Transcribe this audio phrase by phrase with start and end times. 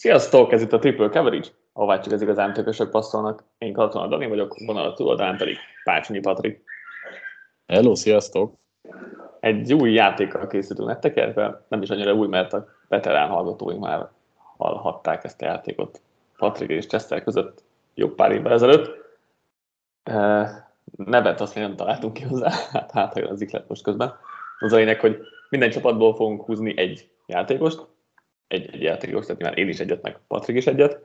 [0.00, 3.44] Sziasztok, ez itt a Triple Coverage, ahová csak az igazán tökösök passzolnak.
[3.58, 6.62] Én Katona Dani vagyok, vonalat túloldalán pedig Pácsonyi Patrik.
[7.66, 8.54] Hello, sziasztok!
[9.40, 14.08] Egy új játékkal készítünk nektek, illetve nem is annyira új, mert a veterán hallgatóink már
[14.56, 16.00] hallhatták ezt a játékot
[16.36, 17.62] Patrik és Chester között
[17.94, 18.90] jó pár évvel ezelőtt.
[20.96, 24.14] Nevet azt még nem találtunk ki hozzá, hát hát az iklet most közben.
[24.58, 27.88] Az a lényeg, hogy minden csapatból fogunk húzni egy játékost,
[28.50, 30.98] egy, egy játékos, tehát nyilván én is egyet, meg Patrik is egyet,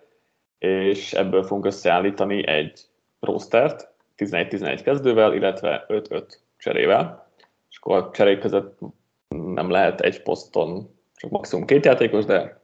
[0.58, 2.82] és ebből fogunk összeállítani egy
[3.20, 6.24] rostert, 11-11 kezdővel, illetve 5-5
[6.58, 7.32] cserével,
[7.70, 8.80] és akkor a cserék között
[9.28, 12.62] nem lehet egy poszton csak maximum két játékos, de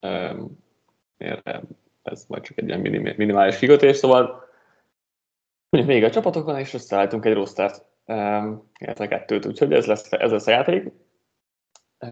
[0.00, 0.58] um,
[2.02, 2.80] ez majd csak egy ilyen
[3.16, 4.48] minimális kikötés, szóval
[5.68, 10.30] mondjuk még a csapatokon, és összeállítunk egy rostert, um, illetve kettőt, úgyhogy ez lesz, ez
[10.30, 10.92] lesz a játék.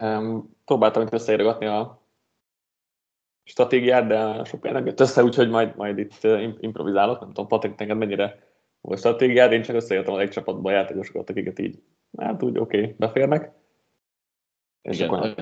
[0.01, 2.06] Um, próbáltam itt összeírogatni a
[3.47, 6.25] stratégiát, de sok nem jött össze, úgyhogy majd, majd itt
[6.61, 7.21] improvizálok.
[7.21, 8.39] Nem tudom, Patrik, neked mennyire
[8.81, 11.83] volt stratégiád, én csak összeértem a egy csapatban a játékosokat, akiket így,
[12.19, 13.53] hát úgy oké, okay, beférnek.
[14.83, 15.35] És Igen, akkor...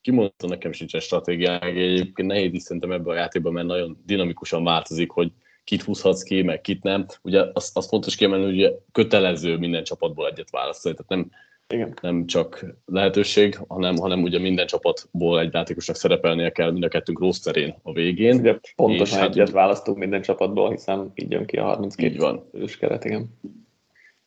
[0.00, 5.10] kimondta nekem sincsen stratégiák, egyébként nehéz is szerintem ebben a játékban, mert nagyon dinamikusan változik,
[5.10, 5.32] hogy
[5.64, 7.06] kit húzhatsz ki, meg kit nem.
[7.22, 11.30] Ugye azt, azt fontos kiemelni, hogy ugye kötelező minden csapatból egyet választani, tehát nem,
[11.70, 11.94] igen.
[12.02, 17.18] nem csak lehetőség, hanem, hanem ugye minden csapatból egy játékosnak szerepelnie kell mind a kettőnk
[17.18, 18.38] rosterén a végén.
[18.38, 22.12] Ugye pontosan és hát egyet hát, választunk minden csapatból, hiszen így jön ki a 32
[22.12, 22.48] így van.
[22.52, 23.38] ős keret, igen.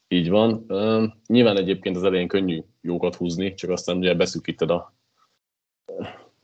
[0.08, 0.66] Így van.
[0.68, 4.94] Uh, nyilván egyébként az elején könnyű jókat húzni, csak aztán ugye beszűkíted a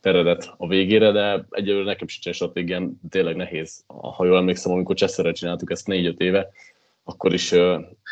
[0.00, 3.84] teredet a végére, de egyelőre nekem sincsen stratégián, tényleg nehéz.
[3.86, 6.50] Ha jól emlékszem, amikor Csesszerre csináltuk ezt 4-5 éve,
[7.10, 7.50] akkor is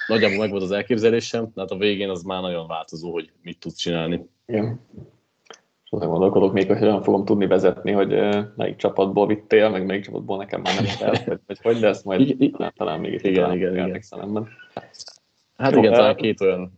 [0.06, 3.76] nagyjából megvolt az elképzelésem, de hát a végén az már nagyon változó, hogy mit tudsz
[3.76, 4.28] csinálni.
[4.46, 4.80] Igen.
[5.90, 8.14] Azon gondolkodok még, hogy hogyan fogom tudni vezetni, hogy
[8.56, 12.20] melyik csapatból vittél, meg melyik csapatból nekem már nem fel, vagy, vagy hogy, ezt majd
[12.20, 13.88] igen, talán, talán még itt igen, igen, igen.
[13.88, 14.48] igen.
[15.56, 16.77] Hát Jó, igen, talán két olyan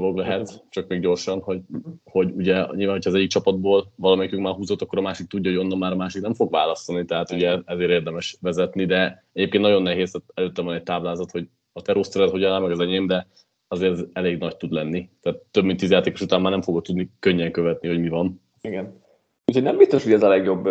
[0.00, 1.60] dolog lehet, csak még gyorsan, hogy,
[2.04, 5.60] hogy ugye nyilván, hogyha az egyik csapatból valamelyikünk már húzott, akkor a másik tudja, hogy
[5.60, 9.82] onnan már a másik nem fog választani, tehát ugye ezért érdemes vezetni, de egyébként nagyon
[9.82, 13.26] nehéz, előtte van egy táblázat, hogy a te rostered hogyan áll meg az enyém, de
[13.68, 15.10] azért ez elég nagy tud lenni.
[15.20, 18.40] Tehát több mint tíz játékos után már nem fogod tudni könnyen követni, hogy mi van.
[18.60, 19.02] Igen.
[19.46, 20.68] Úgyhogy nem biztos, hogy ez a legjobb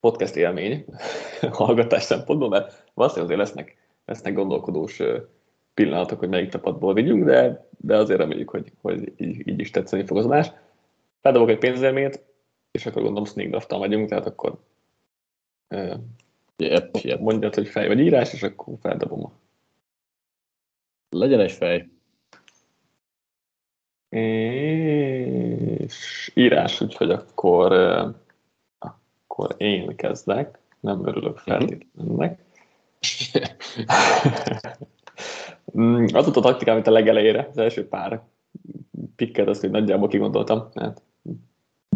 [0.00, 0.84] podcast élmény
[1.50, 5.02] hallgatás szempontból, mert valószínűleg azért lesznek, lesznek gondolkodós
[5.80, 10.06] pillanatok, hogy melyik csapatból vigyünk, de, de azért reméljük, hogy, hogy így, így is tetszeni
[10.06, 10.52] fog az adás.
[11.20, 12.22] Feldobok egy pénzérmét,
[12.70, 14.58] és akkor gondolom sneak draft megyünk, tehát akkor
[15.68, 15.94] uh,
[16.56, 17.20] yep, yep.
[17.20, 19.32] mondjad, hogy fej vagy írás, és akkor feldobom.
[21.10, 21.88] Legyen egy fej.
[25.78, 28.14] És írás, úgyhogy akkor, uh,
[28.78, 30.58] akkor én kezdek.
[30.80, 31.50] Nem örülök mhm.
[31.50, 32.36] feltétlenül.
[36.12, 38.22] az volt a taktikám, amit a legelejére, az első pár
[39.16, 41.02] pikket, azt hogy nagyjából kigondoltam, hát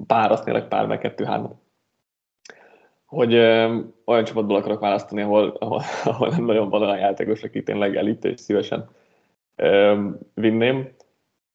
[0.06, 1.62] pár, azt tényleg pár, meg kettő, három.
[3.06, 7.62] Hogy ö, olyan csapatból akarok választani, ahol, ahol, ahol nem nagyon van olyan játékos, aki
[7.62, 8.88] tényleg elit, és szívesen
[9.56, 10.04] ö,
[10.34, 10.88] vinném.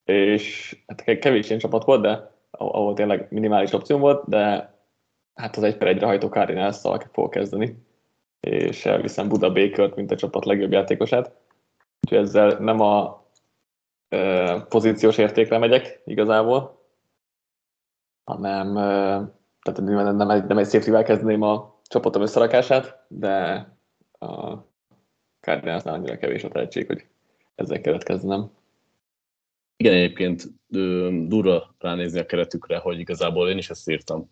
[0.06, 4.74] És hát kevés ilyen csapat volt, de ahol tényleg minimális opció volt, de
[5.34, 7.84] hát az egy per egyre hajtó Cardinals-szal fog kezdeni,
[8.40, 11.32] és elviszem Buda Baker-t, mint a csapat legjobb játékosát
[12.02, 13.26] Úgyhogy ezzel nem a
[14.10, 16.88] ö, pozíciós értékre megyek igazából,
[18.24, 18.74] hanem
[19.62, 19.82] tehát
[20.16, 23.68] nem, egy, nem egy safety kezdeném a csapatom összerakását, de
[24.20, 24.58] a
[25.40, 27.08] Cardinalsnál annyira kevés a tehetség, hogy
[27.56, 28.52] ezzel kellett kezdenem.
[29.78, 30.44] Igen, egyébként
[31.28, 34.32] durva ránézni a keretükre, hogy igazából én is ezt írtam.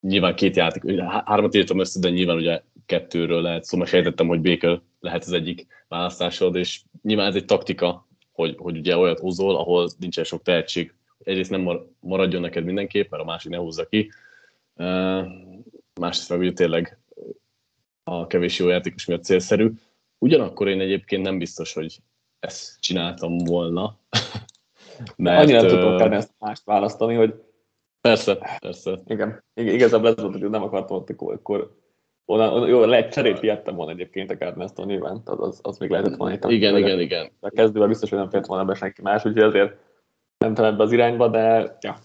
[0.00, 4.80] Nyilván két játék, hármat írtam össze, de nyilván ugye kettőről lehet, szóval sejtettem, hogy Baker
[5.00, 9.90] lehet az egyik választásod, és nyilván ez egy taktika, hogy, hogy ugye olyat húzol, ahol
[9.98, 10.94] nincsen sok tehetség.
[11.24, 11.68] Egyrészt nem
[12.00, 14.10] maradjon neked mindenképp, mert a másik ne húzza ki.
[16.00, 16.98] Másrészt meg ugye tényleg
[18.02, 19.70] a kevés jó játékos miatt célszerű.
[20.18, 21.98] Ugyanakkor én egyébként nem biztos, hogy
[22.40, 23.98] ezt csináltam volna.
[25.16, 27.34] mert, Annyira nem tudok ezt mást választani, hogy
[28.00, 29.00] Persze, persze.
[29.06, 31.76] Igen, igazából ez volt, hogy nem akartam, hogy akkor
[32.30, 36.16] Onnan, jó, lehet cserét vihettem volna egyébként a Cardinals-tól nyilván, az, az, az még lehetett
[36.16, 36.44] volna itt.
[36.44, 37.30] Igen, igen, igen.
[37.40, 39.76] A kezdővel biztos, hogy nem fért volna be senki más, úgyhogy azért
[40.38, 41.96] nem tudom ebbe az irányba, de ja.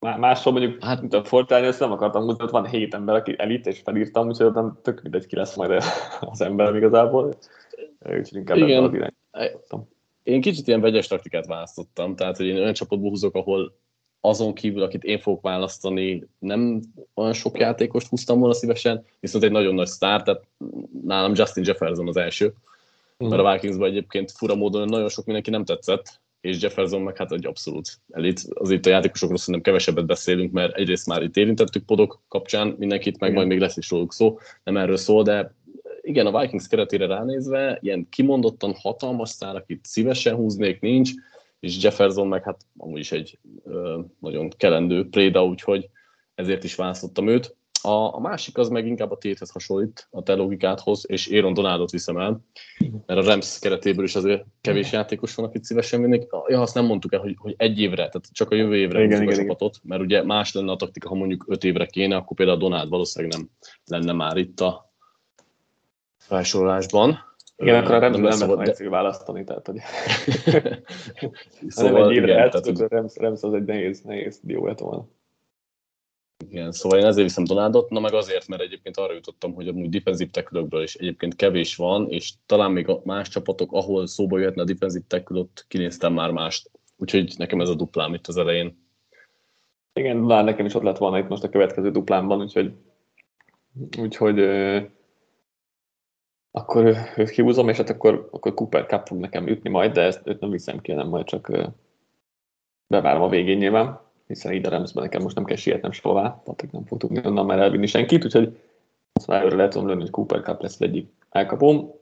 [0.00, 3.34] Máshol mondjuk, hát, mint a Fortnite, ezt nem akartam húzni, ott van hét ember, aki
[3.38, 5.82] elit, és felírtam, úgyhogy nem tök mindegy, ki lesz majd
[6.20, 7.32] az ember igazából.
[8.00, 8.84] Úgyhogy inkább igen.
[8.84, 9.86] az irányba.
[10.22, 13.76] Én kicsit ilyen vegyes taktikát választottam, tehát hogy én olyan csapatból húzok, ahol
[14.24, 16.82] azon kívül, akit én fogok választani, nem
[17.14, 20.46] olyan sok játékost húztam volna szívesen, viszont egy nagyon nagy sztár, tehát
[21.04, 22.54] nálam Justin Jefferson az első,
[23.24, 23.28] mm.
[23.28, 27.32] mert a Vikingsban egyébként fura módon nagyon sok mindenki nem tetszett, és Jefferson meg hát
[27.32, 28.40] egy abszolút elit.
[28.54, 33.18] Az itt a játékosokról szerintem kevesebbet beszélünk, mert egyrészt már itt érintettük podok kapcsán mindenkit,
[33.18, 33.40] meg igen.
[33.42, 35.54] majd még lesz is róluk szó, nem erről szól, de
[36.00, 41.10] igen, a Vikings keretére ránézve, ilyen kimondottan hatalmas szár, akit szívesen húznék, nincs,
[41.62, 45.88] és Jefferson meg hát amúgy is egy ö, nagyon kelendő préda, úgyhogy
[46.34, 47.56] ezért is választottam őt.
[47.82, 51.90] A, a másik az meg inkább a téthez hasonlít, a te logikádhoz, és Aaron Donaldot
[51.90, 52.40] viszem el,
[53.06, 56.26] mert a Rams keretéből is azért kevés játékos van, akit szívesen vinnék.
[56.46, 59.22] Ja, azt nem mondtuk el, hogy, hogy egy évre, tehát csak a jövő évre igen,
[59.22, 62.36] igen, a csapatot, mert ugye más lenne a taktika, ha mondjuk öt évre kéne, akkor
[62.36, 63.50] például a Donald valószínűleg nem
[63.84, 64.92] lenne már itt a
[66.18, 67.18] felsorolásban.
[67.62, 68.88] Igen, akkor a Rams nem, szabad de...
[68.88, 69.78] választani, tehát hogy
[71.68, 74.78] szóval, nem egy évre igen, tehát, a Rams, Rams az egy nehéz, nehéz dió lett
[74.78, 75.06] volna.
[76.48, 79.88] Igen, szóval én ezért viszem Donaldot, na meg azért, mert egyébként arra jutottam, hogy amúgy
[79.88, 84.62] defensív tackle is egyébként kevés van, és talán még a más csapatok, ahol szóba jöhetne
[84.62, 86.70] a defensív tackle kinéztem már mást.
[86.96, 88.80] Úgyhogy nekem ez a duplám itt az elején.
[89.92, 92.72] Igen, már nekem is ott lett volna itt most a következő duplámban, úgyhogy,
[93.98, 94.38] úgyhogy
[96.52, 100.20] akkor őt kihúzom, és hát akkor, akkor Cooper Cup fog nekem ütni majd, de ezt
[100.24, 101.52] őt nem viszem ki, nem majd csak
[102.86, 104.00] bevárom a végén nyilván
[104.32, 107.58] hiszen ide Ramsben nekem most nem kell sietnem sehová, Patrik nem fog tudni onnan már
[107.58, 108.58] elvinni senkit, úgyhogy
[109.12, 111.92] azt már előre lehet tudom hogy Cooper Cup lesz az egyik elkapom.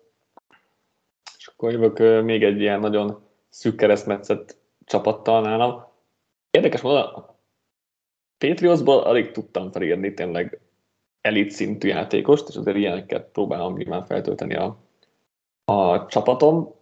[1.38, 5.84] És akkor jövök még egy ilyen nagyon szűk keresztmetszett csapattal nálam.
[6.50, 7.36] Érdekes módon a
[8.38, 10.60] Patriotsból alig tudtam felírni tényleg
[11.20, 14.78] elit szintű játékost, és azért ilyeneket próbálom nyilván feltölteni a,
[15.64, 16.74] a csapatom.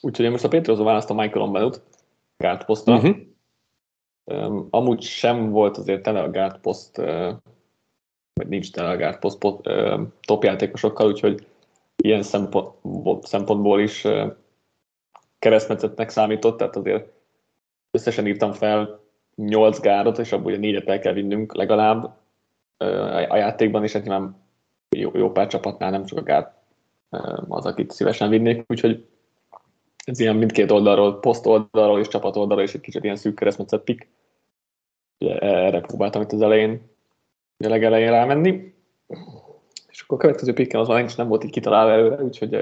[0.00, 1.82] Úgyhogy én most a Patriotsból választom Michael Ombenut,
[2.36, 2.94] guard posztra.
[2.94, 3.16] Uh-huh.
[4.24, 7.32] Um, amúgy sem volt azért tele a guard post, uh,
[8.32, 11.46] vagy nincs tele a guard post uh, top játékosokkal, úgyhogy
[12.02, 12.74] ilyen szempont,
[13.26, 14.32] szempontból is uh,
[15.38, 17.12] keresztmetszetnek számított, tehát azért
[17.90, 19.00] összesen írtam fel
[19.34, 22.21] 8 gárdot, és abból ugye négyet el kell vinnünk legalább
[23.28, 24.36] a játékban, és hát nyilván
[24.96, 26.54] jó, jó pár csapatnál nem csak a
[27.10, 29.06] uh, az, akit szívesen vinnék, úgyhogy
[30.04, 33.84] ez ilyen mindkét oldalról, poszt oldalról és csapat oldalról is egy kicsit ilyen szűk keresztmetszett
[33.84, 34.10] pik.
[35.18, 36.90] Erre próbáltam itt az elején,
[37.64, 38.74] a legelején rámenni.
[39.88, 42.54] És akkor a következő pikkel az már nem volt így kitalálva előre, úgyhogy,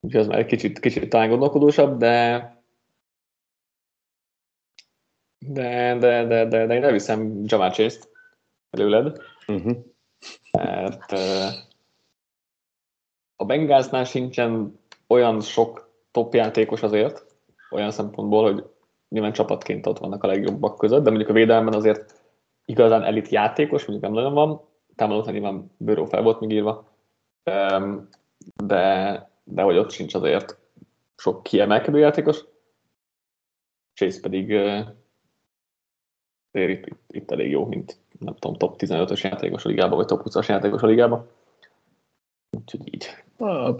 [0.00, 2.61] úgyhogy az már egy kicsit, kicsit talán gondolkodósabb, de
[5.46, 8.08] de, de, de, de, de én elviszem Jamal Chase-t
[8.70, 9.76] előled, uh-huh.
[10.52, 11.12] mert
[13.36, 17.24] a Bengalsnál sincsen olyan sok top játékos azért,
[17.70, 18.64] olyan szempontból, hogy
[19.08, 22.20] nyilván csapatként ott vannak a legjobbak között, de mondjuk a védelemben azért
[22.64, 24.60] igazán elit játékos, mondjuk nem nagyon van,
[24.94, 26.88] támadót nyilván bőró fel volt még írva,
[28.64, 30.58] de, de hogy ott sincs azért
[31.16, 32.44] sok kiemelkedő játékos,
[33.94, 34.52] Chase pedig
[36.52, 40.22] azért itt, itt elég jó, mint nem tudom, top 15-ös játékos a ligában, vagy top
[40.24, 41.28] 20-as játékos a ligában.
[42.58, 43.06] Úgyhogy így.
[43.36, 43.78] Ah,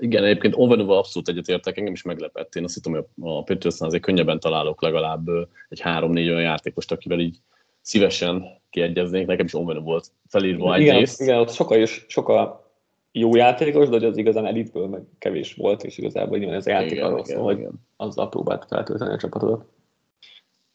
[0.00, 2.54] igen, egyébként Ovenóval abszolút egyetértek, engem is meglepett.
[2.54, 5.28] Én azt hittem, hogy a patriots azért könnyebben találok legalább
[5.68, 7.36] egy három-négy olyan játékost, akivel így
[7.80, 9.26] szívesen kiegyeznék.
[9.26, 11.20] Nekem is Ovenó volt felírva igen, egyrészt.
[11.20, 12.66] Igen, ott sokkal, is, sokkal
[13.12, 16.90] jó játékos, de az igazán elitből meg kevés volt, és igazából nyilván ez a játék
[16.90, 19.64] igen, arról szól, hogy azzal próbált feltölteni a csapatodat.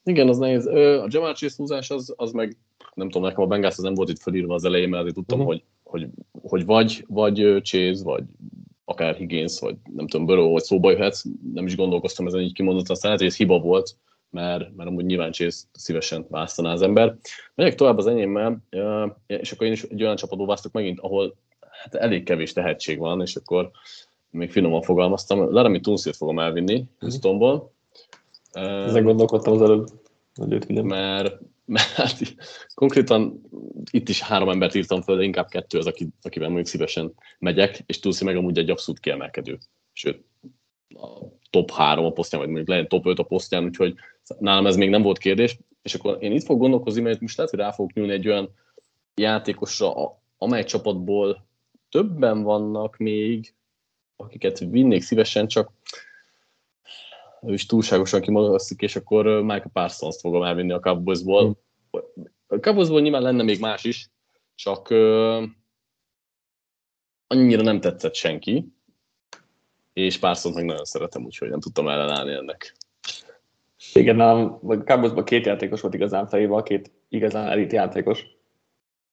[0.04, 0.66] Igen, az nehéz.
[0.66, 2.58] A Jamal Chase húzás az, az meg,
[2.94, 5.40] nem tudom, nekem a Bengals az nem volt itt felírva az elején, mert azért tudtam,
[5.40, 5.54] uh-huh.
[5.54, 6.10] hogy, hogy,
[6.42, 8.24] hogy vagy, vagy Chase, vagy
[8.86, 12.90] akár Higgins, vagy nem tudom, Burrow, vagy szóba jöhet, nem is gondolkoztam ezen így kimondott,
[12.90, 13.96] aztán lehet, hogy ez hiba volt,
[14.30, 17.18] mert, mert amúgy nyilván Chase szívesen választaná az ember.
[17.56, 18.64] Megyek tovább az enyémmel,
[19.28, 23.22] és akkor én is egy olyan csapatot választok megint, ahol hát elég kevés tehetség van,
[23.22, 23.72] és akkor
[24.30, 25.52] még finoman fogalmaztam.
[25.52, 26.88] Laramie Tunsilt fogom elvinni mhm.
[27.00, 27.73] Houstonból.
[28.54, 29.88] Ezen gondolkodtam az előbb,
[30.36, 30.86] hogy őt vigyem.
[30.86, 32.20] Mert, mert hát,
[32.74, 33.42] konkrétan
[33.92, 37.84] itt is három embert írtam föl, de inkább kettő az, aki, akivel mondjuk szívesen megyek,
[37.86, 39.58] és Tulsi meg amúgy egy abszolút kiemelkedő.
[39.94, 40.24] Sőt,
[40.90, 41.08] a
[41.50, 43.96] top három a posztján, vagy mondjuk legyen top 5 a posztján, úgyhogy
[44.40, 45.60] nálam ez még nem volt kérdés.
[45.82, 48.50] És akkor én itt fog gondolkozni, mert most lehet, hogy rá fogok nyúlni egy olyan
[49.16, 49.92] játékosra,
[50.38, 51.46] amely csapatból
[51.90, 53.54] többen vannak még,
[54.16, 55.72] akiket vinnék szívesen, csak
[57.46, 61.58] ő is túlságosan kimagasszik, és akkor Michael Parsons-t fogom elvinni a Cowboysból.
[62.48, 64.10] A Cowboysból nyilván lenne még más is,
[64.56, 65.44] csak uh,
[67.28, 68.74] annyira nem tetszett senki,
[69.94, 72.76] és Parsons meg nagyon szeretem, úgyhogy nem tudtam ellenállni ennek.
[73.94, 78.26] Igen, a Cowboysban két játékos volt igazán fejével, két igazán elit játékos.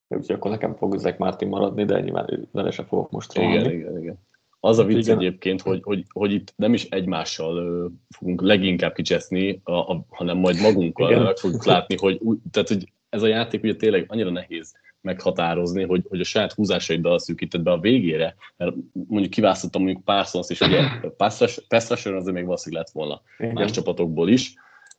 [0.07, 3.55] Úgyhogy akkor nekem fog Zach Martin maradni, de nyilván vele sem fogok most rohanni.
[3.55, 4.19] Igen, igen, igen.
[4.63, 5.17] Az a vicc igen.
[5.17, 10.61] egyébként, hogy, hogy, hogy itt nem is egymással fogunk leginkább kicseszni, a, a, hanem majd
[10.61, 12.19] magunkkal meg fogjuk látni, hogy,
[12.51, 17.19] tehát, hogy ez a játék ugye tényleg annyira nehéz meghatározni, hogy, hogy a saját húzásaiddal
[17.19, 18.75] szűkíted be a végére, mert
[19.07, 20.81] mondjuk kiválasztottam mondjuk Parsons is, ugye
[21.17, 23.53] rusher azért még valószínűleg lett volna Igen.
[23.53, 24.53] más csapatokból is,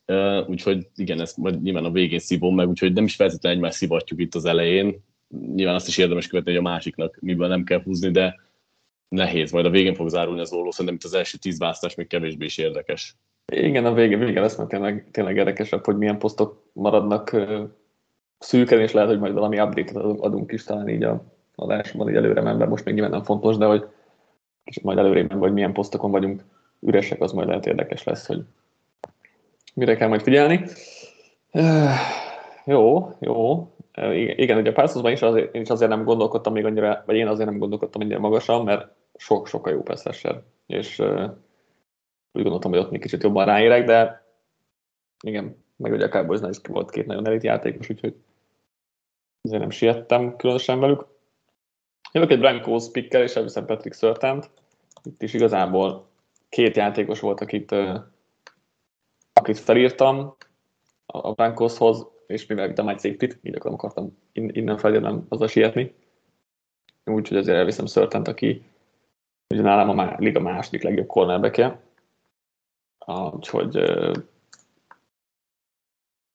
[0.06, 3.76] uh, úgyhogy igen, ezt majd nyilván a végén szívom meg, úgyhogy nem is feltétlenül egymást
[3.76, 5.02] szivatjuk itt az elején,
[5.54, 8.40] nyilván azt is érdemes követni, hogy a másiknak miből nem kell húzni, de
[9.12, 12.06] nehéz, majd a végén fog zárulni az olló, szerintem itt az első tíz választás még
[12.06, 13.16] kevésbé is érdekes.
[13.52, 17.36] Igen, a végén, végén lesz mert tényleg, tényleg érdekesebb, hogy milyen posztok maradnak
[18.38, 22.40] szűken, és lehet, hogy majd valami update-et adunk is talán így a adásban, így előre
[22.40, 23.86] mert most még nyilván nem fontos, de hogy
[24.64, 26.42] kicsit majd előrébb, hogy milyen posztokon vagyunk
[26.80, 28.42] üresek, az majd lehet érdekes lesz, hogy
[29.74, 30.64] mire kell majd figyelni.
[32.64, 33.68] Jó, jó.
[34.36, 37.26] Igen, ugye a Parsonsban is azért, én is azért nem gondolkodtam még annyira, vagy én
[37.26, 41.30] azért nem gondolkodtam annyira magasan, mert sok, sokkal jó passzesser, és uh,
[42.32, 44.26] úgy gondoltam, hogy ott még kicsit jobban ráérek, de
[45.24, 48.14] igen, meg ugye a Cowboysnál is volt két nagyon elit játékos, úgyhogy
[49.42, 51.06] ezért nem siettem különösen velük.
[52.12, 54.50] Jövök egy Brian Coles pickkel, és elviszem Patrick Surtent.
[55.02, 56.08] Itt is igazából
[56.48, 57.74] két játékos volt, akit,
[59.32, 60.36] akit felírtam
[61.06, 65.94] a Broncoshoz, és mivel vittem egy safety így akkor akartam innen feljönnöm azzal sietni.
[67.04, 68.64] Úgyhogy ezért elviszem Surtent, aki
[69.52, 71.80] ugye nálam a liga második legjobb cornerback
[73.32, 73.76] Úgyhogy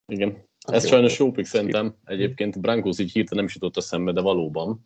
[0.07, 0.45] igen.
[0.59, 0.89] Ez jó.
[0.89, 1.95] sajnos jó pick szerintem.
[2.05, 4.85] Egyébként Brankos így hirtelen nem is jutott a szembe, de valóban.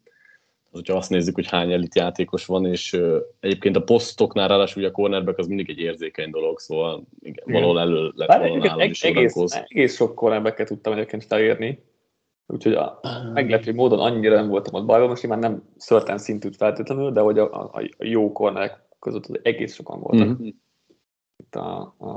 [0.71, 4.81] Az, hogyha azt nézzük, hogy hány elit játékos van, és uh, egyébként a posztoknál ráadásul
[4.81, 7.61] ugye a cornerback az mindig egy érzékeny dolog, szóval igen, igen.
[7.61, 9.35] valahol elő lett volna nálam is egész,
[9.67, 11.83] egész sok cornerbacket tudtam egyébként felírni,
[12.51, 12.99] úgyhogy a
[13.33, 17.39] meglepő módon annyira nem voltam ott bajban, most már nem szörten szintű feltétlenül, de hogy
[17.39, 20.45] a, a, a jó cornerek között az egész sokan voltak mm-hmm.
[21.37, 22.09] itt a, a,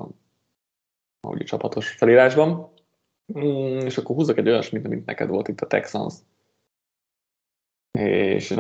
[1.20, 2.72] a, a csapatos felírásban.
[3.38, 6.14] Mm, és akkor húzok egy olyasmit, mint neked volt itt a Texans.
[7.98, 8.50] És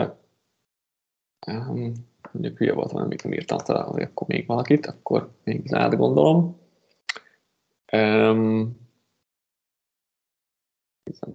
[1.46, 1.92] um,
[2.32, 6.60] mondjuk hülye voltam, amit nem írtam talán, hogy akkor még valakit, akkor még átgondolom.
[7.92, 8.83] Um,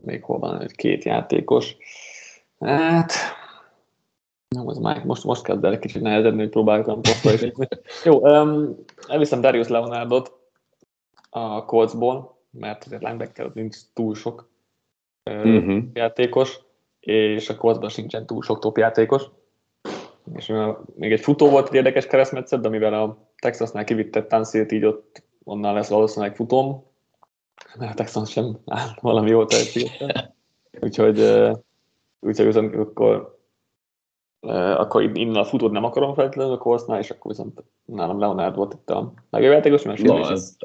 [0.01, 1.75] még hol van egy két játékos.
[2.59, 3.13] Hát,
[4.55, 7.53] nem, az már most, most kezd el egy kicsit nehezedni, hogy próbáltam posztolni.
[8.03, 8.75] Jó, um,
[9.07, 10.39] elviszem Darius Leonardot
[11.29, 14.49] a Coltsból, mert azért linebacker nincs túl sok
[15.25, 15.83] uh-huh.
[15.93, 16.59] játékos,
[16.99, 19.23] és a Coltsban sincsen túl sok top játékos.
[20.35, 20.53] És
[20.95, 25.23] még egy futó volt egy érdekes keresztmetszet, de mivel a Texasnál kivitte Tansilt, így ott
[25.43, 26.83] onnan lesz valószínűleg futóm,
[27.77, 30.33] mert a Texas sem áll valami jó tehetséget.
[30.81, 31.19] Úgyhogy,
[32.19, 33.39] úgyhogy viszont akkor,
[34.77, 38.73] akkor innen a futót nem akarom feltétlenül a Coltsnál, és akkor viszont nálam Leonard volt
[38.73, 40.55] itt a legjobb játékos, mert Na, ez,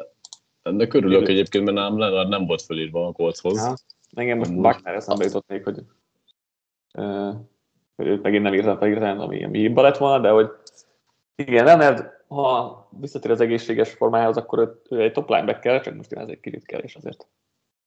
[0.63, 3.57] ennek örülök egyébként, mert nálam Leonard nem volt fölírva a kolchoz.
[3.57, 3.75] Ja,
[4.15, 5.85] engem most Wagner eszembe jutott még, hogy,
[7.97, 10.51] hogy őt megint nem írtam fel ami, ami hibba lett volna, de hogy
[11.37, 16.29] igen, Leonard, ha visszatér az egészséges formájához, akkor ő, egy top linebacker, csak most ez
[16.29, 17.26] egy kicsit és azért.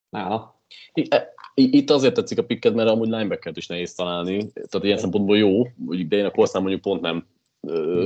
[0.09, 0.61] Nála.
[1.09, 5.37] E, itt azért tetszik a picket, mert amúgy linebackert is nehéz találni, tehát ilyen szempontból
[5.37, 5.63] jó,
[6.07, 7.27] de én a korszám mondjuk pont nem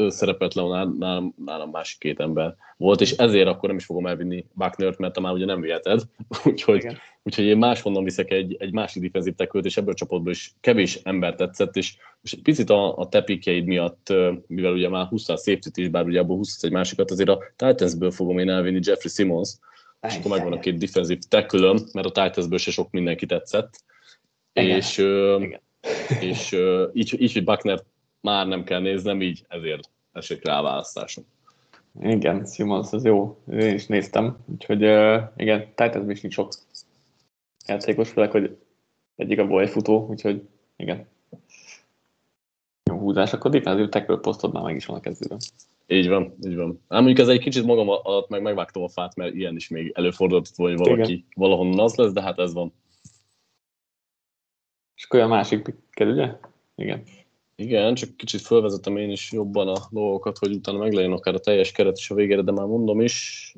[0.08, 4.46] szerepelt Leonard, nálam, nálam másik két ember volt, és ezért akkor nem is fogom elvinni
[4.54, 6.02] Buckner-t, mert te már ugye nem viheted,
[6.46, 6.88] úgyhogy,
[7.24, 11.00] úgyhogy én máshonnan viszek egy, egy másik defensív tekült, és ebből a csapatból is kevés
[11.04, 14.14] ember tetszett, és most egy picit a, a tepikjeid miatt,
[14.48, 17.40] mivel ugye már 20 a safety is, bár ugye abból 20 egy másikat, azért a
[17.56, 19.58] Titansből fogom én elvinni Jeffrey Simmons,
[20.08, 23.84] és akkor megvan a két defensív tekülöm, mert a Titansből se sok mindenki tetszett,
[24.54, 24.78] Igen.
[24.78, 25.62] és, Igen.
[26.20, 26.58] és
[26.94, 27.84] így, így, hogy Buckner
[28.22, 31.24] már nem kell néznem, így ezért esik rá a választásom.
[32.00, 33.42] Igen, Simons, ez jó.
[33.52, 34.38] Én is néztem.
[34.46, 36.52] Úgyhogy uh, igen, Titans is nincs sok
[37.66, 38.58] játékos, főleg, hogy
[39.16, 41.08] egyik abból egy futó, úgyhogy igen.
[42.90, 45.38] Jó húzás, akkor defensív tackle posztod már meg is van a kezdőben.
[45.88, 46.82] Így van, így van.
[46.88, 49.92] Ám mondjuk ez egy kicsit magam alatt meg megvágtam a fát, mert ilyen is még
[49.96, 51.26] előfordult, hogy valaki igen.
[51.36, 52.74] valahonnan az lesz, de hát ez van.
[54.96, 56.38] És akkor a másik picker, ugye?
[56.76, 57.04] Igen.
[57.62, 61.72] Igen, csak kicsit fölvezetem én is jobban a dolgokat, hogy utána meglegyen akár a teljes
[61.72, 63.56] keret is a végére, de már mondom is,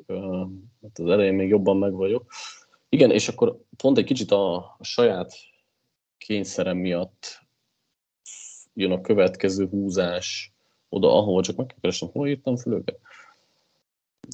[0.81, 2.25] hát az elején még jobban meg vagyok.
[2.89, 5.33] Igen, és akkor pont egy kicsit a, a saját
[6.17, 7.41] kényszerem miatt
[8.73, 10.53] jön a következő húzás
[10.89, 12.99] oda, ahol csak meg kell keresnem, hol írtam föl őket.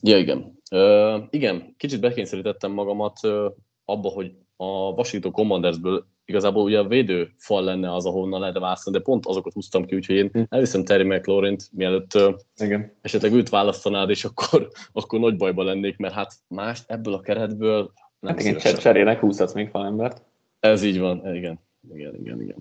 [0.04, 0.60] Ja, igen.
[0.72, 3.46] Uh, igen, kicsit bekényszerítettem magamat uh,
[3.86, 8.98] abba, hogy a Washington Commandersből igazából ugye a védő fal lenne az, ahonnan lehet választani,
[8.98, 10.42] de pont azokat húztam ki, úgyhogy én hm.
[10.50, 12.20] elviszem Terry McLaurin-t, mielőtt
[12.58, 12.92] Igen.
[13.02, 17.92] esetleg őt választanád, és akkor, akkor nagy bajba lennék, mert hát más ebből a keretből
[18.20, 20.22] nem hát igen, cserének húzhatsz még falembert.
[20.60, 21.60] Ez így van, igen,
[21.94, 22.58] igen, igen, igen.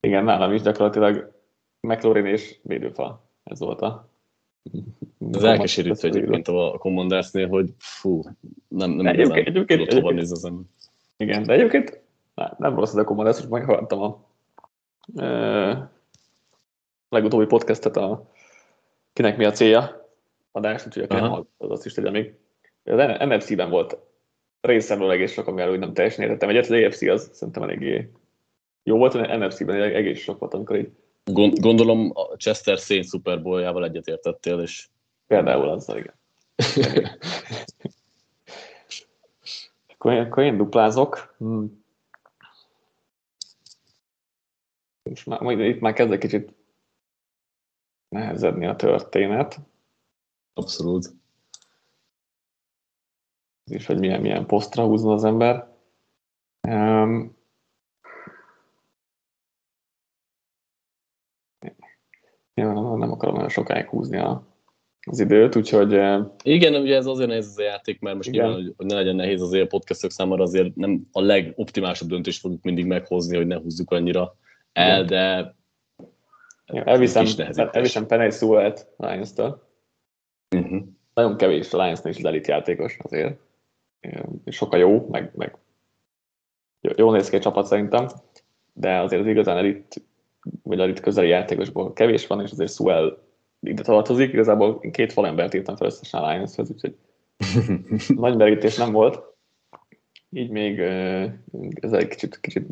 [0.00, 1.32] Igen, nálam is gyakorlatilag
[1.80, 3.20] McLaurin és védőfal.
[3.44, 4.08] Ez volt a
[5.32, 8.22] ez elkeserítő egyébként a Commandersnél, hogy fú,
[8.68, 10.64] nem, nem egyébként, egyébként, tudott hova néz az ember.
[11.16, 12.03] Igen, de egyébként
[12.34, 14.24] nem, nem rossz ez a Commanders, hogy meghallgattam a
[15.22, 15.90] e,
[17.08, 18.30] legutóbbi podcastet, a
[19.12, 20.08] kinek mi a célja
[20.52, 22.34] adást, úgyhogy aki nem az azt is tegye még.
[22.84, 23.98] Az NFC-ben volt
[24.60, 26.48] részemről egész sok, amivel úgy nem teljesen értettem.
[26.48, 28.10] Egyet az AFC az szerintem eléggé
[28.82, 30.90] jó volt, hogy NFC-ben egész sok volt, amikor így
[31.60, 34.88] Gondolom a Chester Saints Super Bowl-jával egyetértettél, és...
[35.26, 36.14] Például azzal, igen.
[39.94, 41.34] akkor, én, akkor én duplázok.
[41.38, 41.83] Hmm.
[45.10, 46.54] Most már, itt már kezdek kicsit
[48.08, 49.60] nehezedni a történet.
[50.52, 51.14] Abszolút.
[53.70, 55.72] És hogy milyen, milyen posztra húzna az ember.
[56.68, 57.36] Um,
[62.56, 64.46] Ja, nem, nem akarom nagyon sokáig húzni a,
[65.00, 65.92] az időt, úgyhogy...
[66.42, 68.46] Igen, ugye ez azért nehéz az a játék, mert most igen.
[68.46, 72.62] nyilván, hogy ne legyen nehéz azért a podcastok számára azért nem a legoptimálisabb döntést fogjuk
[72.62, 74.36] mindig meghozni, hogy ne húzzuk annyira
[74.74, 75.54] el, de
[76.66, 77.26] ja, elviszem,
[77.72, 79.68] elviszem Penny Sewell-t Lions-től.
[80.56, 80.82] Uh-huh.
[81.14, 83.38] Nagyon kevés a lions is az elit játékos azért.
[84.46, 85.56] Sokkal jó, meg, meg
[86.80, 88.06] jó néz ki a csapat szerintem,
[88.72, 90.02] de azért az igazán elit
[90.62, 93.18] vagy a itt közeli játékosból kevés van, és azért Suel
[93.60, 94.32] ide tartozik.
[94.32, 96.96] Igazából én két falembert írtam fel összesen a Lions-hez, úgyhogy
[98.24, 99.22] nagy merítés nem volt.
[100.30, 100.80] Így még
[101.74, 102.66] ez egy kicsit, kicsit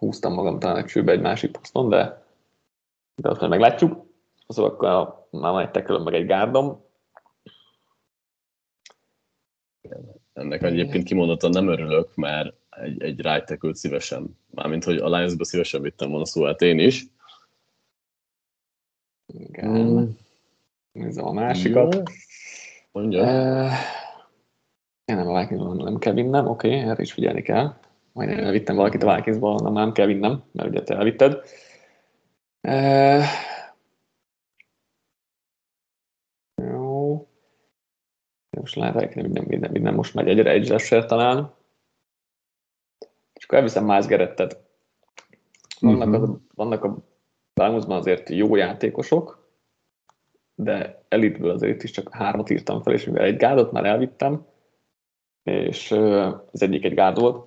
[0.00, 2.24] behúztam magam talán egy egy másik poszton, de,
[3.14, 4.06] de azt majd meglátjuk.
[4.48, 4.88] Szóval akkor
[5.30, 6.84] már van egy tekölöm, meg egy gárdom.
[10.32, 15.82] Ennek egyébként kimondottan nem örülök, mert egy, egy right szívesen, mármint hogy a Lions-ba szívesen
[15.82, 17.06] vittem volna szó, hát én is.
[19.26, 19.68] Igen.
[19.68, 20.04] Mm.
[20.92, 21.94] Nézzem a másikat.
[21.94, 22.02] Jó.
[22.92, 23.22] Mondja.
[23.22, 23.72] Uh,
[25.04, 27.74] én nem a Vikings nem kell vinnem, oké, okay, erre is figyelni kell.
[28.18, 31.42] Majd én elvittem valakit a Vikingsból, nem, nem kell vinnem, mert ugye te elvitted.
[32.62, 33.24] Uh,
[36.62, 37.28] jó.
[38.50, 41.56] Most lehet, hogy minden, minden, minden most megy egyre egyre talán
[43.44, 44.60] akkor elviszem Miles Gerettet.
[45.80, 46.22] Vannak, uh-huh.
[46.22, 46.96] az, vannak a
[47.54, 49.48] Bálmuszban azért jó játékosok,
[50.54, 54.46] de elitből azért itt is csak hármat írtam fel, és mivel egy gárdot már elvittem,
[55.42, 55.90] és
[56.52, 57.46] az egyik egy gárd volt,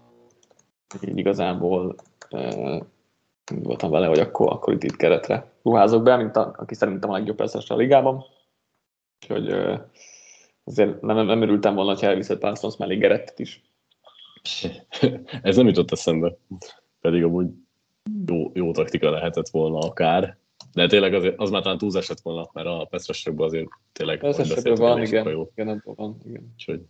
[1.01, 1.95] így igazából
[3.63, 7.13] voltam vele, hogy akkor, akkor itt, itt keretre ruházok be, mint a, aki szerintem a
[7.13, 8.23] legjobb persze a ligában.
[9.21, 9.49] Úgyhogy
[10.63, 13.61] azért nem, nem örültem volna, ha elviszed Parsons mellé Gerettet is.
[15.41, 16.37] Ez nem jutott eszembe,
[17.01, 17.47] pedig amúgy
[18.25, 20.37] jó, jó taktika lehetett volna akár,
[20.73, 24.75] de tényleg az, az már talán túlzás lett volna, mert a Pestrasokban azért tényleg Pestrasokban
[24.75, 25.29] van, igen.
[25.29, 25.49] Jó.
[25.55, 26.51] igen, van, igen.
[26.53, 26.81] Úgyhogy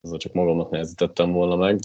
[0.00, 1.78] ezzel csak magamnak nehezítettem volna meg.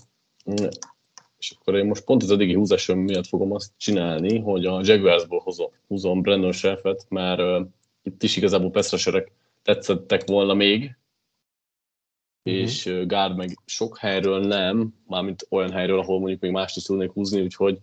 [1.37, 5.39] És akkor én most pont az eddigi húzásom miatt fogom azt csinálni, hogy a Jaguarsból
[5.39, 7.67] hozom, húzom Brandon Sheffet, mert uh,
[8.03, 9.31] itt is igazából Pestrasörek
[9.63, 10.97] tetszettek volna még,
[12.43, 12.61] uh-huh.
[12.61, 17.11] és Gárd meg sok helyről nem, mármint olyan helyről, ahol mondjuk még mást is tudnék
[17.11, 17.79] húzni, úgyhogy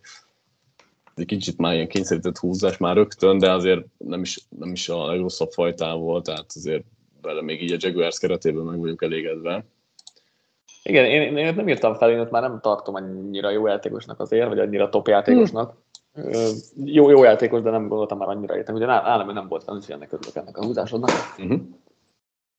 [1.15, 5.07] egy kicsit már ilyen kényszerített húzás már rögtön, de azért nem is, nem is a
[5.07, 6.85] legrosszabb fajtával, tehát azért
[7.23, 9.65] vele még így a Jaguars keretében meg vagyunk elégedve.
[10.87, 14.49] Igen, én, én nem írtam fel, én ott már nem tartom annyira jó játékosnak azért,
[14.49, 15.77] vagy annyira top játékosnak.
[16.13, 16.33] Hmm.
[16.85, 18.75] Jó, jó játékos, de nem gondoltam már annyira értem.
[18.75, 21.11] Ugye nálam nem volt úgyhogy ennek örülök ennek a húzásodnak.
[21.39, 21.61] Uh-huh.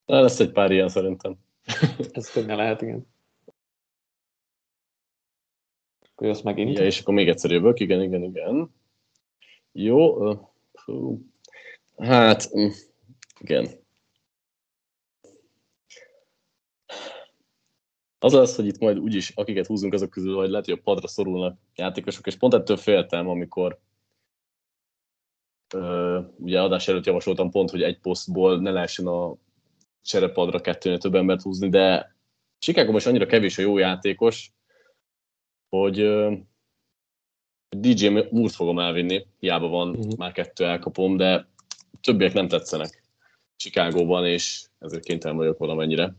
[0.06, 1.36] Lesz egy pár ilyen szerintem.
[2.14, 3.08] Ez könnyen lehet, igen.
[6.12, 6.78] Akkor jössz megint.
[6.78, 8.72] Ja, és akkor még egyszer jövök, igen, igen, igen.
[9.72, 10.18] Jó,
[11.98, 12.68] hát, mm,
[13.40, 13.68] igen.
[18.26, 21.08] Az lesz, hogy itt majd úgyis, akiket húzunk azok közül, hogy lehet, hogy a padra
[21.08, 23.80] szorulnak játékosok, és pont ettől féltem, amikor
[25.76, 29.36] uh, ugye adás előtt javasoltam pont, hogy egy posztból ne lehessen a
[30.02, 32.16] cserepadra kettőnél több embert húzni, de
[32.60, 34.52] Chicago most annyira kevés a jó játékos,
[35.70, 36.38] hogy uh,
[37.70, 40.18] DJ Moore-t fogom elvinni, hiába van uh-huh.
[40.18, 41.48] már kettő elkapom, de
[42.02, 43.04] többiek nem tetszenek.
[43.56, 46.16] Chicagóban, és ezért kénytelen vagyok valamennyire.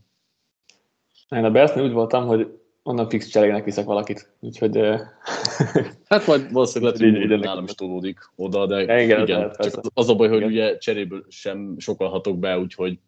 [1.29, 4.77] Én a Bersnél úgy voltam, hogy onnan fix cserélnek viszek valakit, úgyhogy...
[6.09, 9.91] hát majd valószínűleg lehet, hogy nálam is tolódik oda, de igen, igen lehet, csak az,
[9.95, 10.51] az a baj, hogy igen.
[10.51, 12.99] ugye cseréből sem sokalhatok be, úgyhogy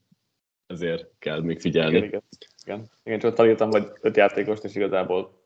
[0.67, 1.97] ezért kell még figyelni.
[1.97, 2.23] Igen, igen.
[2.65, 2.91] igen.
[3.05, 5.39] igen csak találtam, hogy öt játékost, és igazából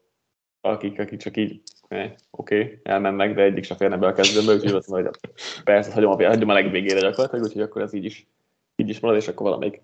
[0.61, 4.53] akik, akik csak így, eh, oké, okay, elmennek, de egyik sem férne be a kezdőbe,
[4.53, 5.33] úgyhogy azt mondom, hogy
[5.65, 8.27] persze, hagyom a, hagyom a legvégére gyakorlatilag, úgyhogy akkor ez így is,
[8.77, 9.81] így is marad, és akkor valamelyik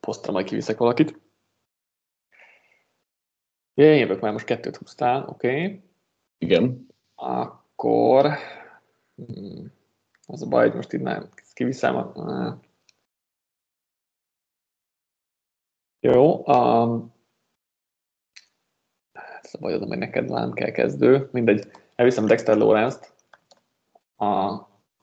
[0.00, 1.18] posztra majd kiviszek valakit.
[3.78, 5.48] Én jövök már most kettőt húztál, oké.
[5.48, 5.82] Okay.
[6.38, 6.86] Igen.
[7.14, 8.32] Akkor
[9.14, 9.72] hmm,
[10.26, 11.96] az a baj, hogy most itt nem kiviszem.
[11.96, 12.58] A,
[16.00, 17.14] jó, um,
[19.42, 21.28] ez a baj, az, hogy neked nem kell kezdő.
[21.32, 23.14] Mindegy, elviszem Dexter Lawrence-t
[24.16, 24.58] a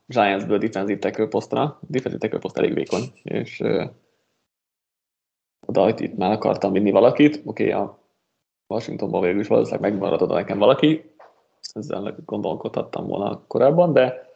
[0.05, 1.79] Giants-ből defensive tackle posztra.
[1.81, 3.89] Defensive tackle poszt elég vékony, és uh,
[5.65, 7.41] oda itt már akartam vinni valakit.
[7.45, 8.04] Oké, okay, a
[8.67, 11.13] Washingtonban végül is valószínűleg megmarad oda nekem valaki.
[11.73, 14.29] Ezzel gondolkodhattam volna korábban, de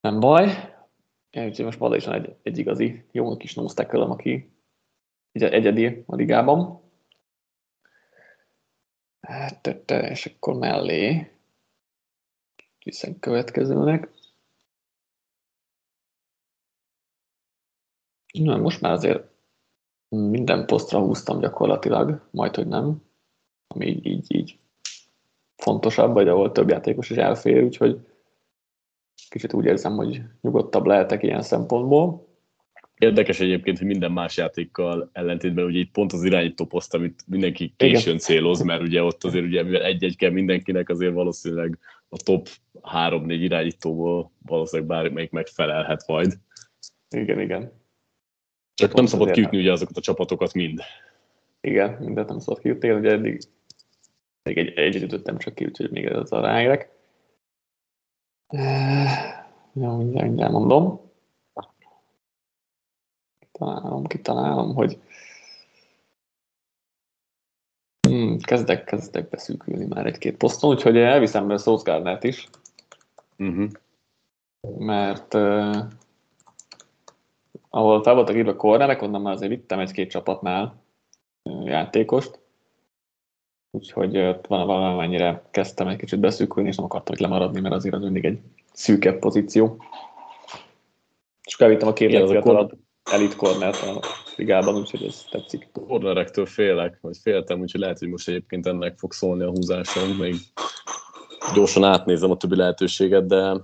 [0.00, 0.72] nem baj.
[1.32, 4.52] Úgyhogy most valójában is egy, egy igazi jó kis nose aki
[5.32, 6.82] egy, egyedi a ligában.
[9.20, 11.30] Hát, és akkor mellé
[12.84, 14.10] viszont következőnek.
[18.32, 19.28] Na, most már azért
[20.08, 23.02] minden posztra húztam gyakorlatilag, majd hogy nem,
[23.74, 24.58] ami így, így, így
[25.56, 27.98] fontosabb, vagy ahol több játékos is elfér, úgyhogy
[29.28, 32.26] kicsit úgy érzem, hogy nyugodtabb lehetek ilyen szempontból.
[32.98, 37.74] Érdekes egyébként, hogy minden más játékkal ellentétben ugye itt pont az irányító poszt, amit mindenki
[37.76, 38.18] későn Igen.
[38.18, 42.48] céloz, mert ugye ott azért ugye mivel egy-egy kell mindenkinek, azért valószínűleg a top
[42.82, 46.38] 3-4 irányítóból valószínűleg bármelyik megfelelhet majd.
[47.16, 47.72] Igen, igen.
[48.74, 50.80] Csak pont nem szabad kiütni ugye azokat a csapatokat mind.
[51.60, 53.40] Igen, mindent nem szabad kiütni, ugye eddig,
[54.44, 56.92] eddig egy, egyet ütöttem csak ki, úgyhogy még ez a ráérek.
[59.72, 61.04] Ja, mindjárt, mindjárt mondom
[63.58, 64.98] találom, kitalálom, hogy
[68.08, 72.48] hmm, kezdek, kezdek beszűkülni már egy-két poszton, úgyhogy elviszem be Gardner-t is,
[73.38, 73.70] uh-huh.
[74.78, 75.76] mert uh,
[77.68, 80.82] ahol fel voltak írva kornerek, onnan már azért vittem egy-két csapatnál
[81.64, 82.40] játékost,
[83.74, 84.12] úgyhogy
[84.48, 88.24] van valamennyire kezdtem egy kicsit beszűkülni, és nem akartam itt lemaradni, mert azért az mindig
[88.24, 88.38] egy
[88.72, 89.82] szűkebb pozíció.
[91.44, 92.72] És elvittem a két legfiatalabb
[93.10, 94.00] elit cornert a
[94.36, 95.68] ligában, úgyhogy ez tetszik.
[95.72, 100.34] Cornerektől félek, vagy féltem, úgyhogy lehet, hogy most egyébként ennek fog szólni a húzásom, még
[101.54, 103.56] gyorsan átnézem a többi lehetőséget, de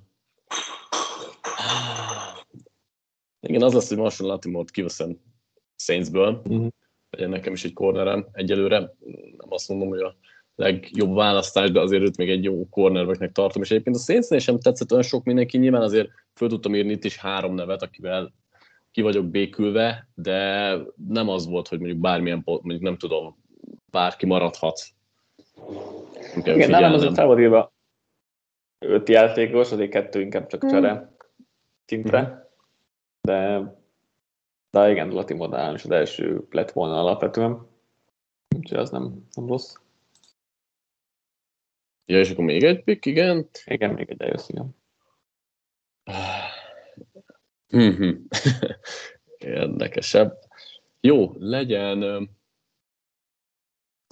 [3.41, 5.17] igen, az lesz, hogy Marshall Latimore-t kiveszem
[5.77, 6.69] Saintsből, uh-huh.
[7.11, 8.79] Legyen nekem is egy cornerem egyelőre.
[9.37, 10.15] Nem azt mondom, hogy a
[10.55, 14.59] legjobb választás, de azért őt még egy jó cornerbacknek tartom, és egyébként a Saintsnél sem
[14.59, 18.33] tetszett olyan sok mindenki, nyilván azért föl tudtam írni itt is három nevet, akivel
[18.91, 20.77] ki vagyok békülve, de
[21.09, 23.37] nem az volt, hogy mondjuk bármilyen, mondjuk nem tudom,
[23.91, 24.81] bárki maradhat.
[26.35, 27.73] Nem Igen, nem az fel volt írva
[28.79, 31.17] öt játékos, azért kettő inkább csak csere hmm.
[31.85, 32.39] szintre, hmm.
[33.21, 33.79] de,
[34.71, 37.67] de igen, Latimodán is az első lett volna alapvetően,
[38.57, 39.75] úgyhogy az nem, nem rossz.
[42.07, 43.49] Ja, és akkor még egy pick, igen?
[43.65, 44.77] Igen, még egy eljössz, igen.
[47.77, 48.11] Mm-hmm.
[49.39, 50.39] Érdekesebb.
[51.01, 51.99] Jó, legyen...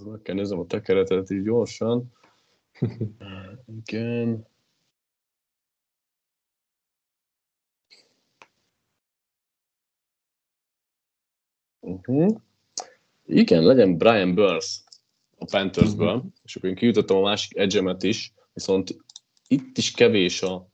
[0.05, 2.13] Meg kell nézem a tekeretet így gyorsan.
[3.85, 4.47] Igen.
[11.89, 12.37] Uh-huh.
[13.25, 14.83] Igen, legyen Brian Burns
[15.39, 16.31] a Panthersből, uh-huh.
[16.45, 18.97] és akkor én kijutottam a másik edge is, viszont
[19.49, 20.69] itt is kevés a,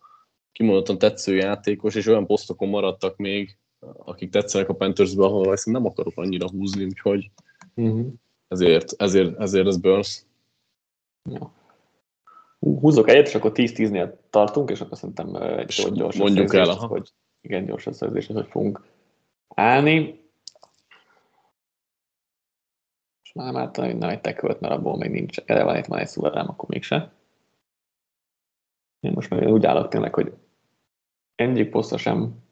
[0.53, 3.57] kimondottan tetsző játékos, és olyan posztokon maradtak még,
[4.05, 7.31] akik tetszenek a Panthersbe, ahol ezt nem akarok annyira húzni, úgyhogy
[7.75, 8.07] uh-huh.
[8.49, 10.23] ezért, ezért, ezért ez Burns.
[11.31, 11.53] Ja.
[12.59, 17.09] Húzok egyet, és akkor 10-10-nél tartunk, és akkor szerintem egy gyors Mondjuk el, hogy
[17.41, 18.85] igen, gyors összerzés, hogy fogunk
[19.49, 20.24] állni.
[23.35, 25.99] És már már talán nem egy tekölt, mert abból még nincs, erre van itt van
[25.99, 27.13] egy szuverám, akkor mégse.
[29.01, 30.35] Én most már úgy állok tényleg, hogy
[31.35, 32.43] egyik poszta sem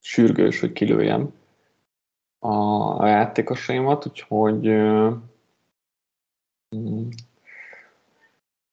[0.00, 1.34] sürgős, hogy kilőjem
[2.38, 2.54] a,
[2.98, 5.16] a játékosaimat, úgyhogy uh,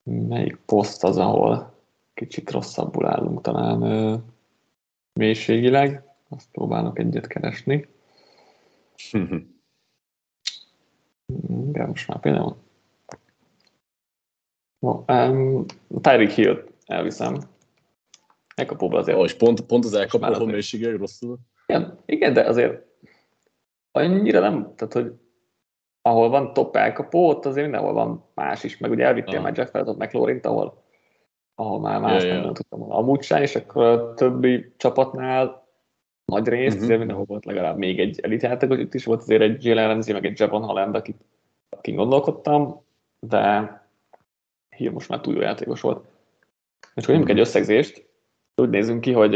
[0.04, 1.74] melyik poszt az, ahol
[2.14, 4.22] kicsit rosszabbul állunk talán uh,
[5.14, 6.04] mélységileg.
[6.30, 7.88] Azt próbálok egyet keresni.
[11.48, 12.56] De most már például.
[14.80, 15.66] Um,
[16.02, 17.38] Tyreek Hill elviszem.
[18.56, 19.18] Elkapóba azért.
[19.18, 21.38] Oh, és pont, pont az elkapó mélysége rosszul.
[21.66, 22.86] Igen, igen, de azért
[23.92, 25.14] annyira nem, tehát hogy
[26.02, 29.44] ahol van top elkapó, ott azért mindenhol van más is, meg ugye elvittél ah.
[29.44, 30.84] már Jeff Felton McLaurin, ahol,
[31.56, 32.56] ahol már más yeah, nem yeah.
[32.56, 35.67] tudtam volna amúgy sem, és akkor a többi csapatnál
[36.32, 36.84] nagy részt, uh-huh.
[36.84, 40.26] azért mindenhol volt legalább még egy elitjáték, itt is volt azért egy Jalen Ramsey, meg
[40.26, 41.26] egy Javon Holland, akit,
[41.70, 42.82] akin gondolkodtam,
[43.20, 43.72] de
[44.70, 46.06] Hill most már túl jó játékos volt.
[46.96, 47.30] És akkor uh-huh.
[47.30, 48.10] egy összegzést,
[48.56, 49.32] úgy nézünk ki, hogy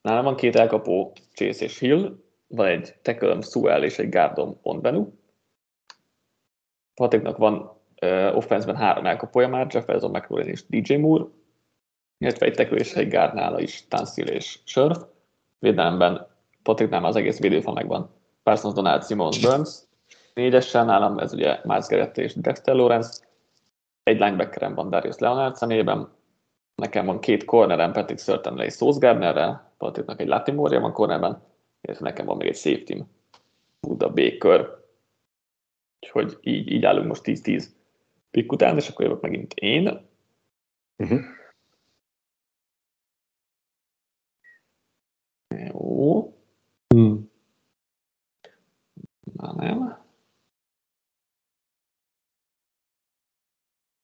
[0.00, 5.08] nálam van két elkapó, Chase és Hill, van egy tekölöm Suel és egy gárdom Onbenu.
[6.94, 11.24] Patriknak van uh, offenszben három elkapója már, Jefferson, McLaurin és DJ Moore,
[12.18, 14.98] illetve egy tekő és egy gárd nála is, Tanszil és Sörf.
[15.58, 16.26] Védelemben
[16.62, 18.10] Patriknál az egész védőfa megvan.
[18.42, 19.78] Parsons, Donald, Simons, Burns.
[20.34, 23.24] Négyesen nálam ez ugye Miles Garrett és Dexter Lawrence.
[24.02, 26.08] Egy linebackerem van Darius Leonard személyében.
[26.74, 29.72] Nekem van két cornerem, Patrick Surtain és Sauce Gardnerrel.
[29.78, 31.42] Patricknak egy Latimore van cornerben
[31.84, 33.02] illetve nekem van még egy safety
[33.80, 34.68] Buda Baker.
[36.00, 37.64] Úgyhogy így, így állunk most 10-10
[38.30, 40.06] pick után, és akkor jövök megint én.
[40.96, 41.20] Uh-huh.
[46.86, 47.30] Hmm.
[49.32, 50.02] Na nem.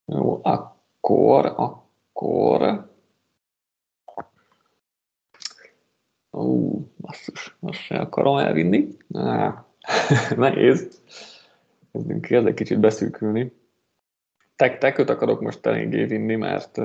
[0.04, 2.88] Jó, akkor, akkor
[6.32, 8.96] Ó, basszus, most se akarom elvinni.
[9.12, 9.66] Á,
[10.36, 11.02] nehéz.
[11.92, 13.52] Kezdünk ki egy kicsit beszűkülni.
[14.56, 16.80] Tek, teköt akarok most eléggé vinni, mert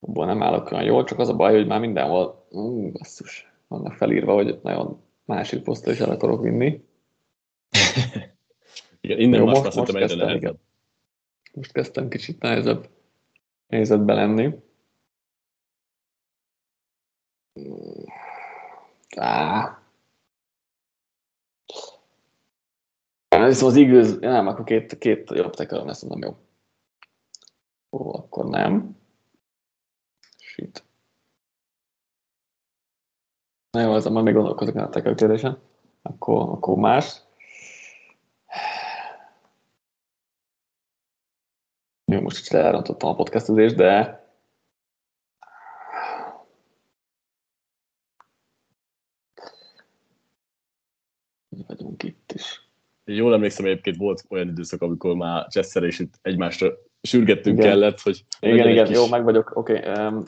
[0.00, 3.92] abból nem állok olyan jól, csak az a baj, hogy már mindenhol, ú, basszus, vannak
[3.92, 6.84] felírva, hogy nagyon másik posztra is el akarok vinni.
[9.00, 10.58] Igen, innen Jó, most, most, most, kezdtem,
[11.52, 12.88] most kezdtem kicsit nehezebb
[13.68, 14.54] helyzetbe lenni.
[19.16, 19.82] Á.
[23.28, 26.36] Ez az igaz, nem, akkor két, két jobb tekerem lesz, nem jó.
[27.90, 28.97] Ó, akkor nem.
[30.58, 30.84] Shit.
[33.70, 35.58] Na jó, ezzel majd még gondolkozok a teker kérdésen.
[36.02, 37.22] Akkor, akkor más.
[42.12, 44.26] Jó, most is elrontottam a podcastozést, de
[51.66, 52.68] vagyunk itt is.
[53.04, 57.70] Jól emlékszem, egyébként volt olyan időszak, amikor már Chester és itt egymásra sürgettünk igen.
[57.70, 58.24] kellett, hogy...
[58.40, 58.96] Igen, igen, kis...
[58.96, 59.78] jó, meg vagyok, oké.
[59.78, 60.04] Okay.
[60.06, 60.24] Um,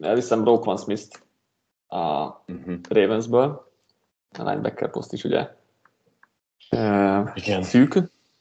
[0.00, 1.22] elviszem Roquan Smith-t
[1.86, 2.74] a uh-huh.
[2.88, 3.72] Ravensből,
[4.38, 5.48] a linebacker poszt is ugye
[6.70, 7.62] uh, igen.
[7.62, 7.98] szűk,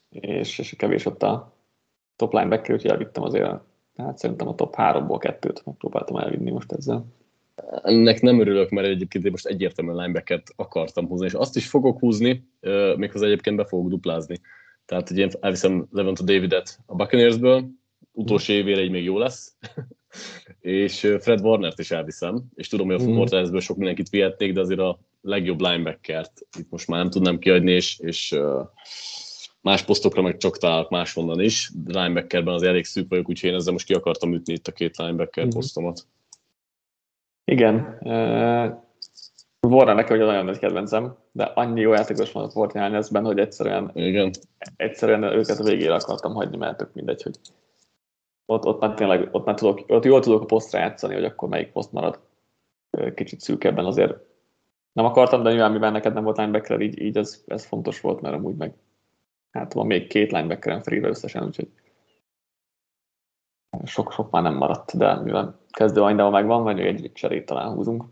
[0.09, 1.53] és, és kevés ott a
[2.15, 3.59] top linebacker, úgyhogy elvittem azért,
[3.97, 7.05] hát szerintem a top 3-ból kettőt megpróbáltam elvinni most ezzel.
[7.83, 11.99] Ennek nem örülök, mert egyébként én most egyértelműen linebacket akartam húzni, és azt is fogok
[11.99, 12.47] húzni,
[12.95, 14.39] méghozzá egyébként be fogok duplázni.
[14.85, 17.65] Tehát, hogy én elviszem Levent Davidet a Buccaneersből,
[18.11, 19.57] utolsó évére így még jó lesz,
[20.59, 23.13] és Fred Warnert is elviszem, és tudom, hogy a mm.
[23.13, 27.71] Mortalesből sok mindenkit vihetnék, de azért a legjobb linebackert itt most már nem tudnám kiadni,
[27.71, 28.35] és, és
[29.61, 31.71] más posztokra meg csak találok máshonnan is.
[31.85, 34.97] Linebackerben az elég szűk vagyok, úgyhogy én ezzel most ki akartam ütni itt a két
[34.97, 35.49] linebacker mm.
[35.49, 36.05] posztomat.
[37.45, 37.97] Igen.
[37.99, 38.81] Uh,
[39.69, 44.31] nekem, hogy nagyon nagy kedvencem, de annyi jó játékos van volt Fortnite-ben, hogy egyszerűen, Igen.
[44.75, 47.35] egyszerűen őket a végére akartam hagyni, mert tök mindegy, hogy
[48.45, 51.49] ott, ott már tényleg, ott már tudok, ott jól tudok a posztra játszani, hogy akkor
[51.49, 52.19] melyik poszt marad
[53.15, 54.17] kicsit szűkebben azért
[54.91, 58.21] nem akartam, de nyilván mivel neked nem volt linebacker, így, így ez, ez fontos volt,
[58.21, 58.73] mert amúgy meg
[59.51, 61.69] hát van még két linebackerem free összesen, úgyhogy
[63.83, 68.03] sok-sok már nem maradt, de mivel kezdő anydába megvan, majd egy cserét talán húzunk.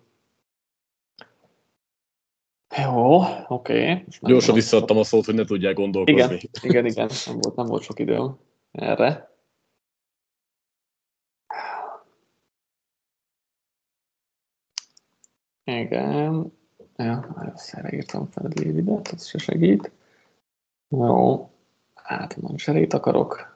[2.83, 3.91] Jó, oké.
[3.91, 4.05] Okay.
[4.21, 6.21] Gyorsan visszaadtam a szót, hogy ne tudják gondolkozni.
[6.21, 7.09] Igen, igen, igen.
[7.25, 8.37] Nem volt, nem volt sok időm
[8.71, 9.30] erre.
[15.63, 16.53] Igen.
[16.95, 19.91] Ja, ezt írtam fel a Davidet, ez se segít.
[20.87, 21.49] Jó.
[21.93, 23.51] Hát, nem serét akarok.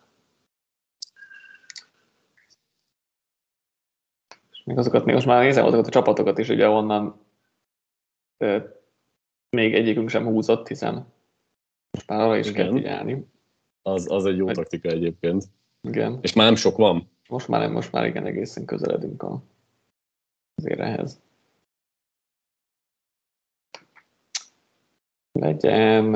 [4.65, 7.19] még azokat, még most már nézem azokat a csapatokat is, ugye onnan
[8.37, 8.57] ö,
[9.49, 11.13] még egyikünk sem húzott, hiszen
[11.91, 12.65] most már arra is Igen.
[12.65, 13.27] kell figyelni.
[13.81, 14.55] Az, az egy jó Meg...
[14.55, 15.43] taktika egyébként.
[15.81, 16.19] Igen.
[16.21, 17.09] És már nem sok van.
[17.29, 19.43] Most már, most már igen, egészen közeledünk a,
[20.55, 20.79] az azért
[25.39, 26.15] Legyen,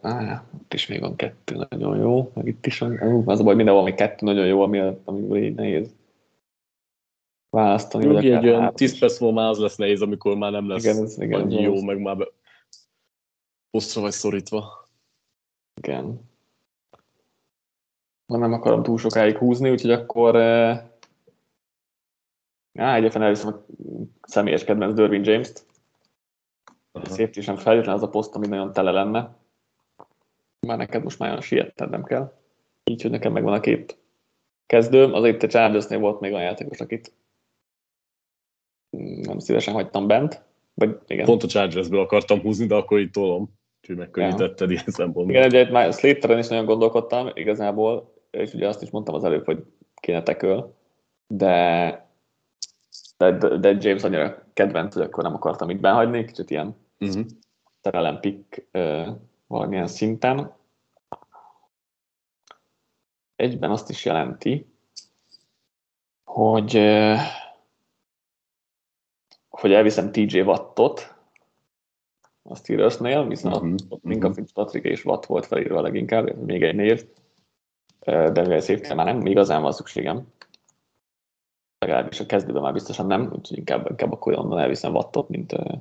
[0.00, 3.54] áh, itt is még van kettő nagyon jó, meg itt is van, az a baj,
[3.54, 5.94] mindenhol még kettő nagyon jó, ami, amiből így nehéz
[7.50, 8.04] választani.
[8.04, 11.02] Jogi egy olyan 10 perc múlva már az lesz nehéz, amikor már nem lesz igen,
[11.02, 12.26] ez, igen, annyi jó, meg már be...
[13.70, 14.88] posztra vagy szorítva.
[15.82, 16.28] Igen.
[18.26, 20.82] Ma nem akarom túl sokáig húzni, úgyhogy akkor eh...
[22.74, 23.64] Á, egyébként elviszem a
[24.22, 25.66] személyes kedvenc Derwin James-t.
[27.02, 29.36] Szép sem feltétlenül az a poszt, ami nagyon tele lenne.
[30.66, 32.32] Már neked most már olyan sietned kell.
[32.84, 33.98] Így, hogy nekem megvan a két
[34.66, 35.12] kezdőm.
[35.12, 37.12] Azért a Chargersnél volt még olyan játékos, akit
[39.20, 40.42] nem szívesen hagytam bent.
[40.74, 41.24] Vagy igen.
[41.24, 43.58] Pont a Chargersből akartam húzni, de akkor így tolom.
[43.80, 44.74] Úgyhogy megkönnyítetted ja.
[44.74, 45.34] ilyen szempontból.
[45.34, 49.44] Igen, ugye már Slateren is nagyon gondolkodtam igazából, és ugye azt is mondtam az előbb,
[49.44, 50.74] hogy kéne teköl,
[51.26, 52.08] de,
[53.16, 57.26] de, de James annyira kedvenc, hogy akkor nem akartam itt behagyni, kicsit ilyen uh-huh.
[57.80, 59.08] terelem pick uh,
[59.46, 60.52] valamilyen szinten.
[63.36, 64.74] Egyben azt is jelenti,
[66.24, 67.18] hogy uh,
[69.48, 71.14] hogy elviszem TJ Wattot
[72.42, 73.74] a Steelersnél, viszont uh-huh.
[73.88, 74.42] ott Minka uh-huh.
[74.42, 77.06] Fitzpatrick és Watt volt felírva leginkább, még egy név,
[78.04, 80.26] de mivel szép már nem igazán van szükségem.
[81.90, 85.72] Legalábbis a kezdőben már biztosan nem, úgyhogy inkább, inkább akkor onnan elviszem Wattot, mint uh,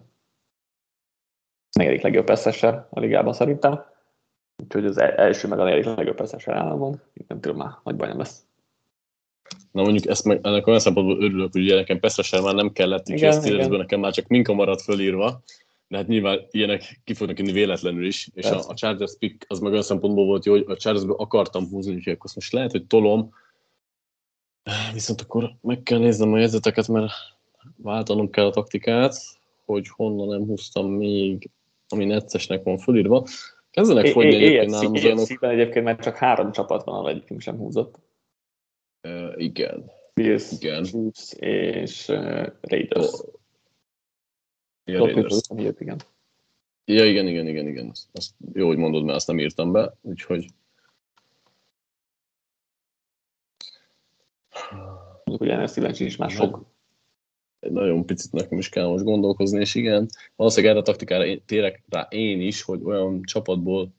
[1.71, 3.83] negyedik legjobb eszesser a ligában szerintem.
[4.63, 8.17] Úgyhogy az első meg a negyedik legjobb eszesser államon, nem tudom már, nagy baj nem
[8.17, 8.45] lesz.
[9.71, 13.09] Na mondjuk ezt meg, ennek olyan szempontból örülök, hogy ugye nekem Peszresen már nem kellett,
[13.09, 15.41] úgyhogy a Steelersből nekem már csak Minka maradt fölírva,
[15.87, 19.59] de hát nyilván ilyenek ki fognak inni véletlenül is, és a, a Chargers pick az
[19.59, 22.85] meg olyan szempontból volt jó, hogy a Chargersből akartam húzni, úgyhogy akkor most lehet, hogy
[22.85, 23.33] tolom,
[24.93, 27.12] viszont akkor meg kell néznem a jegyzeteket, mert
[27.75, 29.15] váltanom kell a taktikát,
[29.65, 31.49] hogy honnan nem húztam még,
[31.88, 33.27] ami neccesnek van fölírva.
[33.71, 35.27] Kezdenek fogyni egyébként nálam az olyanok.
[35.39, 37.99] egyébként már csak három csapat van, ahol egyikünk sem húzott.
[39.03, 39.91] Uh, igen.
[40.13, 40.84] Bills, igen.
[40.84, 43.12] Chiefs és uh, Raiders.
[43.12, 43.34] Oh.
[44.84, 45.39] Ja, Raiders.
[45.79, 46.01] igen.
[46.86, 47.91] Ja, igen, igen, igen, igen.
[48.12, 50.45] Azt jó, hogy mondod, mert azt nem írtam be, úgyhogy...
[55.29, 56.65] Mondjuk, hogy NFC-ben is már sok.
[57.59, 61.83] Nagyon picit nekem is kell most gondolkozni, és igen, valószínűleg erre a taktikára én, térek
[61.89, 63.93] rá én is, hogy olyan csapatból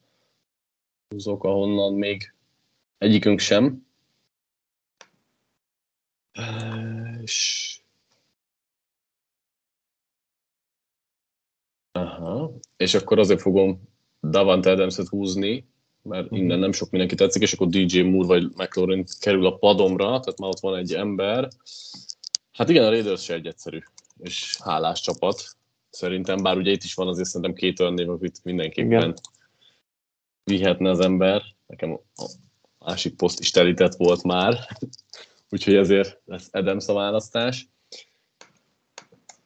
[1.09, 2.35] húzok, ahonnan még
[2.99, 3.87] egyikünk sem,
[7.23, 7.79] és...
[11.93, 12.53] Aha.
[12.77, 13.81] És akkor azért fogom
[14.21, 15.69] Davante adams húzni,
[16.03, 16.39] mert uh-huh.
[16.39, 20.39] innen nem sok mindenki tetszik, és akkor DJ Moore vagy McLaurin kerül a padomra, tehát
[20.39, 21.49] már ott van egy ember.
[22.53, 23.79] Hát igen, a Raiders se egy egyszerű
[24.19, 25.43] és hálás csapat.
[25.91, 29.15] Szerintem, bár ugye itt is van azért szerintem két olyan név, akit mindenképpen igen.
[30.45, 31.43] vihetne az ember.
[31.67, 32.25] Nekem a
[32.79, 34.59] másik poszt is telített volt már
[35.51, 37.69] úgyhogy ezért lesz Adams a választás.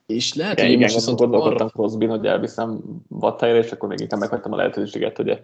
[0.07, 1.69] És lehet, hogy igen, most viszont arra...
[1.69, 5.43] Crosby, hogy elviszem Vattájára, és akkor még inkább meghagytam a lehetőséget, hogy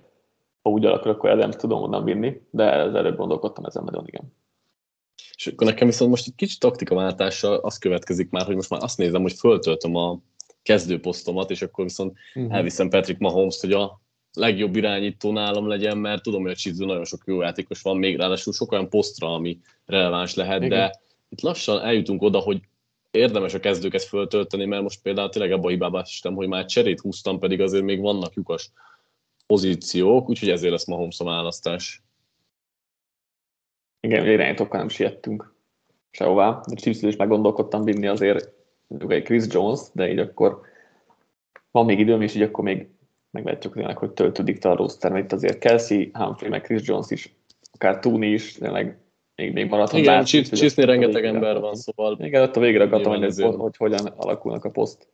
[0.62, 4.32] ha úgy alakul, akkor Adams tudom onnan vinni, de az előbb gondolkodtam ezen nagyon, igen.
[5.36, 8.98] És akkor nekem viszont most egy kicsit taktikaváltással az következik már, hogy most már azt
[8.98, 10.18] nézem, hogy föltöltöm a
[10.62, 12.54] kezdőposztomat, és akkor viszont uh-huh.
[12.54, 14.00] elviszem Patrick Mahomes-t, hogy a
[14.32, 18.16] legjobb irányító nálam legyen, mert tudom, hogy a Chiefs nagyon sok jó játékos van, még
[18.16, 20.78] ráadásul sok olyan posztra, ami releváns lehet, Igen.
[20.78, 22.60] de itt lassan eljutunk oda, hogy
[23.10, 27.00] érdemes a kezdőket föltölteni, mert most például tényleg abban a hibába estem, hogy már cserét
[27.00, 28.70] húztam, pedig azért még vannak lyukas
[29.50, 32.02] pozíciók, úgyhogy ezért lesz Mahomes a választás.
[34.00, 35.54] Igen, irányítókkal nem siettünk
[36.10, 36.48] sehová.
[36.48, 38.52] A chiefs is meggondolkodtam vinni azért
[39.08, 40.60] egy Chris Jones, de így akkor
[41.70, 42.88] van még időm, és így akkor még
[43.30, 47.34] meglátjuk tényleg, hogy töltődik a roster, mert itt azért Kelsey, Humphrey, meg Chris Jones is,
[47.72, 48.98] akár Tooney is, tényleg
[49.34, 49.98] még, még maradhat.
[49.98, 52.18] Igen, Chiefsnél rengeteg ember van, szóval...
[52.20, 55.08] Igen, ott a végre akartam, hogy, hogy, hogy hogyan alakulnak a poszt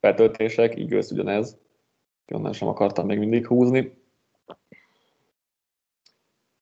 [0.00, 1.60] feltöltések, így ősz ugyanez.
[2.26, 4.00] Onnan sem akartam még mindig húzni.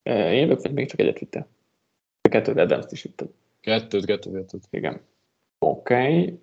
[0.02, 1.46] Én jövök, vagy még csak egyet vittem.
[2.30, 3.28] Kettőt adams is vittem.
[3.60, 4.66] Kettőt, kettőt, kettőt.
[4.70, 5.06] Igen.
[5.58, 5.94] Oké.
[5.94, 6.40] Okay.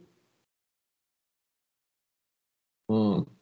[2.85, 3.37] Hmm.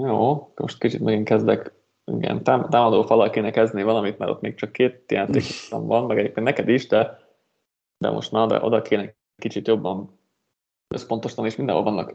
[0.00, 1.72] Jó, most kicsit megint kezdek
[2.04, 6.46] igen, támadó falal kéne kezdeni valamit, mert ott még csak két játékosom van, meg egyébként
[6.46, 7.18] neked is, de,
[7.98, 10.18] de most na, de oda kéne kicsit jobban
[10.94, 12.14] összpontosan, és mindenhol vannak,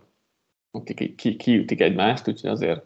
[0.71, 2.85] akik ki, ki, kiütik egymást, úgyhogy azért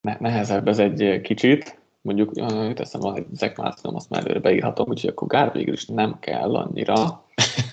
[0.00, 1.78] nehezebb ez egy kicsit.
[2.00, 2.32] mondjuk
[2.74, 6.18] teszem van egy Zach Martinom, azt már előre beírhatom, úgyhogy akkor Gár végül is nem
[6.18, 7.24] kell annyira.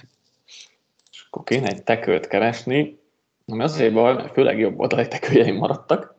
[1.12, 3.00] És akkor kéne egy tekölt keresni,
[3.46, 6.16] ami azért baj, mert főleg jobb oldali tekőjeim maradtak.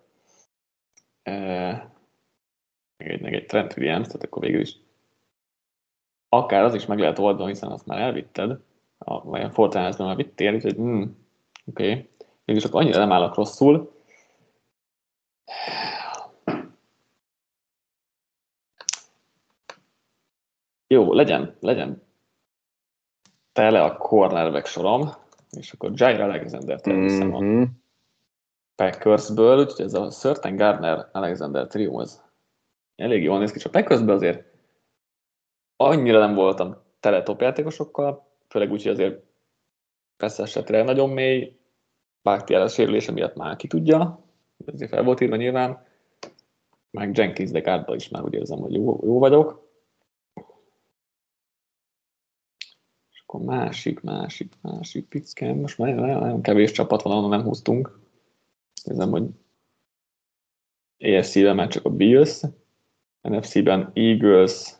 [2.96, 4.76] Meg egy, meg egy Trent Williams, tehát akkor végül is
[6.28, 8.61] akár az is meg lehet oldani, hiszen azt már elvitted,
[8.99, 11.26] a, vagy a Fortnite-ban már vittél, úgyhogy hmm,
[11.66, 11.90] oké.
[11.90, 12.09] Okay.
[12.44, 13.96] Mégis akkor annyira nem állok rosszul.
[20.86, 22.03] Jó, legyen, legyen
[23.53, 25.11] tele a cornerback sorom,
[25.51, 27.62] és akkor Jair Alexander-t elviszem mm-hmm.
[27.62, 27.66] a
[28.74, 32.22] Packersből, úgyhogy ez a Certain Gardner Alexander trió, ez
[32.96, 34.44] elég jól néz ki, és a Packersből azért
[35.76, 39.22] annyira nem voltam tele top játékosokkal, főleg úgy, hogy azért
[40.16, 41.57] persze esetre nagyon mély,
[42.22, 44.24] Bakhtiár sérülése miatt már ki tudja,
[44.66, 45.86] ezért fel volt írva nyilván,
[46.90, 49.66] meg Jenkins de Gárdba is már úgy érzem, hogy jó, jó vagyok.
[53.11, 55.57] És akkor másik, másik, másik pickem.
[55.57, 58.01] Most már nagyon, nagyon kevés csapat van, ahol nem húztunk.
[58.84, 59.28] Érzem, hogy
[60.99, 62.42] ESC-ben már csak a Bills,
[63.20, 64.76] NFC-ben Eagles,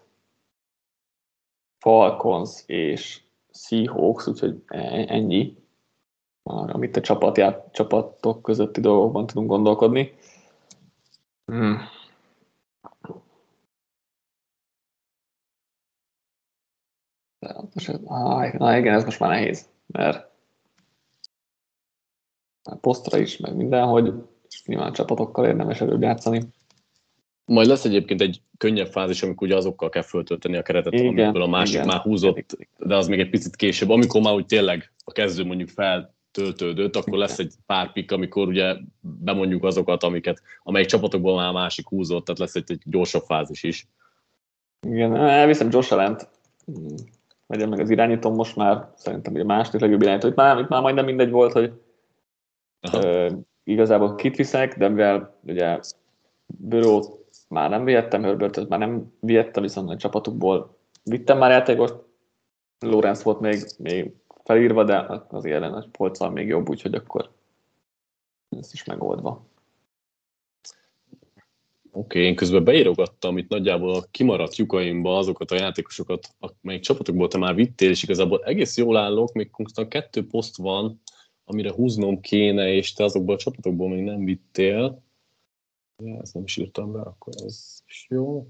[1.79, 3.23] Falcons és
[3.59, 5.57] Seahawks, úgyhogy e-, ennyi,
[6.43, 10.15] amit a csapatját, csapatok közötti dolgokban tudunk gondolkodni.
[11.45, 11.79] Hmm.
[18.53, 20.31] Na igen, ez most már nehéz, mert
[22.81, 24.13] posztra is, meg mindenhogy,
[24.49, 26.43] és nyilván csapatokkal érdemes előbb játszani.
[27.49, 31.43] Majd lesz egyébként egy könnyebb fázis, amikor ugye azokkal kell föltölteni a keretet, igen, amikből
[31.43, 31.87] a másik igen.
[31.87, 33.89] már húzott, de az még egy picit később.
[33.89, 37.19] Amikor már úgy tényleg a kezdő mondjuk feltöltődött, akkor igen.
[37.19, 42.25] lesz egy pár pik, amikor ugye bemondjuk azokat, amiket, amelyik csapatokból már a másik húzott,
[42.25, 43.89] tehát lesz egy, egy gyorsabb fázis is.
[44.87, 46.29] Igen, elviszem Josh Allen-t.
[47.47, 50.29] Legyen meg az irányítom most már, szerintem ugye második legjobb irányító.
[50.29, 51.73] Itt már, itt már majdnem mindegy volt, hogy
[52.93, 53.31] ö,
[53.65, 55.79] igazából kit viszek, de mivel ugye
[56.47, 57.19] Bőrót
[57.49, 61.95] már nem vihettem, Herbertet már nem vihettem, viszont a csapatukból vittem már játékost.
[62.79, 64.13] Lorenz volt még, még
[64.45, 67.31] felírva, de az ellen a polccal még jobb, úgyhogy akkor
[68.49, 69.47] ez is megoldva.
[71.93, 76.29] Oké, okay, én közben beírogattam itt nagyjából a kimaradt lyukaimba azokat a játékosokat,
[76.61, 81.01] amelyik csapatokból te már vittél, és igazából egész jól állok, még konkrétan kettő poszt van,
[81.45, 85.03] amire húznom kéne, és te azokból a csapatokból még nem vittél.
[86.03, 88.49] Ja, ezt nem is írtam be, akkor ez is jó.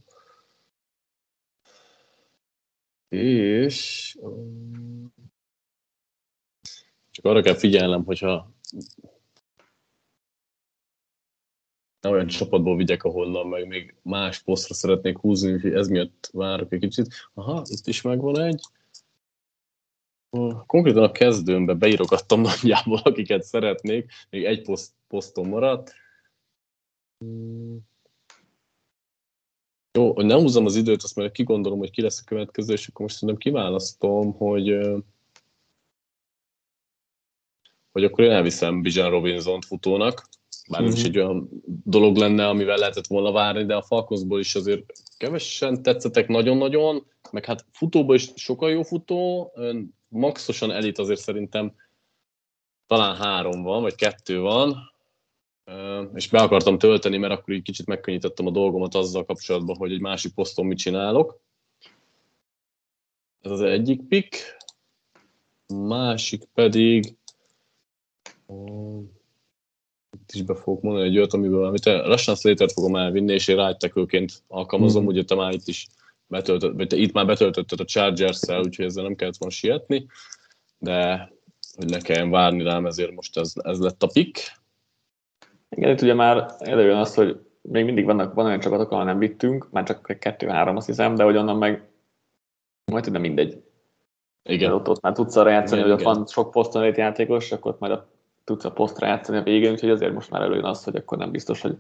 [3.09, 5.15] És um,
[7.11, 8.53] csak arra kell figyelnem, hogyha
[12.01, 16.73] nem olyan csapatból vigyek, ahonnan meg még más posztra szeretnék húzni, úgyhogy ez miatt várok
[16.73, 17.15] egy kicsit.
[17.35, 18.63] Aha, itt is megvan egy.
[20.67, 25.95] Konkrétan a kezdőmbe beírogattam nagyjából, akiket szeretnék, még egy poszt, poszton maradt.
[29.93, 32.89] Jó, hogy nem húzom az időt, azt majd kigondolom, hogy ki lesz a következő, és
[32.89, 34.79] akkor most szerintem kiválasztom, hogy
[37.93, 40.29] hogy akkor én elviszem Bijan Robinson futónak,
[40.71, 40.93] bár mm-hmm.
[40.93, 41.49] is egy olyan
[41.85, 47.45] dolog lenne, amivel lehetett volna várni, de a Falconsból is azért kevesen tetszettek nagyon-nagyon, meg
[47.45, 49.53] hát futóban is sokkal jó futó,
[50.09, 51.75] maxosan elit azért szerintem
[52.87, 54.93] talán három van, vagy kettő van,
[56.15, 60.01] és be akartam tölteni, mert akkor így kicsit megkönnyítettem a dolgomat azzal kapcsolatban, hogy egy
[60.01, 61.41] másik poszton mit csinálok.
[63.41, 64.57] Ez az egyik pick.
[65.67, 67.17] Másik pedig
[70.13, 73.57] itt is be fogok mondani egy olyat, amiből amit lassan Slater fogom elvinni, és én
[73.57, 75.07] rájtekőként alkalmazom, mm.
[75.07, 75.87] ugye te már itt is
[76.27, 80.07] betöltött, vagy te itt már betöltötted a Chargers-szel, úgyhogy ezzel nem kellett volna sietni,
[80.79, 81.31] de
[81.77, 84.57] hogy ne kelljen várni rám, ezért most ez, ez lett a pick.
[85.77, 89.19] Igen, itt ugye már előjön az, hogy még mindig vannak, van olyan csapatok, ahol nem
[89.19, 91.89] vittünk, már csak kettő-három azt hiszem, de hogy onnan meg
[92.93, 93.63] majd nem mindegy.
[94.43, 94.73] Igen.
[94.73, 96.11] Ott, ott már tudsz arra játszani, igen, hogy igen.
[96.11, 98.09] ott van sok poszton játékos, akkor ott majd a,
[98.45, 101.31] tudsz a posztra játszani a végén, úgyhogy azért most már előjön az, hogy akkor nem
[101.31, 101.79] biztos, hogy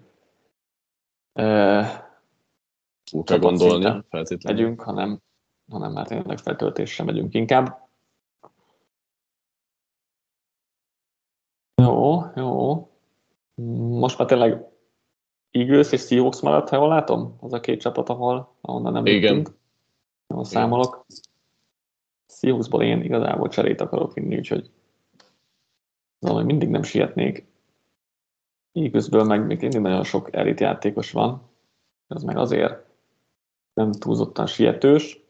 [3.12, 4.60] úgy kell gondolni, feltétlenül.
[4.60, 5.20] Megyünk, hanem,
[5.70, 7.88] hanem már tényleg feltöltésre megyünk inkább.
[11.82, 12.87] Jó, jó.
[13.98, 14.64] Most már tényleg
[15.50, 17.36] Eagles és Seahawks maradt, ha jól látom?
[17.40, 19.36] Az a két csapat, ahol, ahonnan nem Igen.
[19.36, 19.56] Jöttünk.
[20.26, 21.06] Jól számolok.
[22.26, 24.70] Seahawksból én igazából cserét akarok vinni, úgyhogy
[26.18, 27.46] valami mindig nem sietnék.
[28.72, 31.50] Eaglesből meg még mindig nagyon sok elit játékos van.
[32.08, 32.86] Ez meg azért,
[33.74, 35.20] nem túlzottan sietős.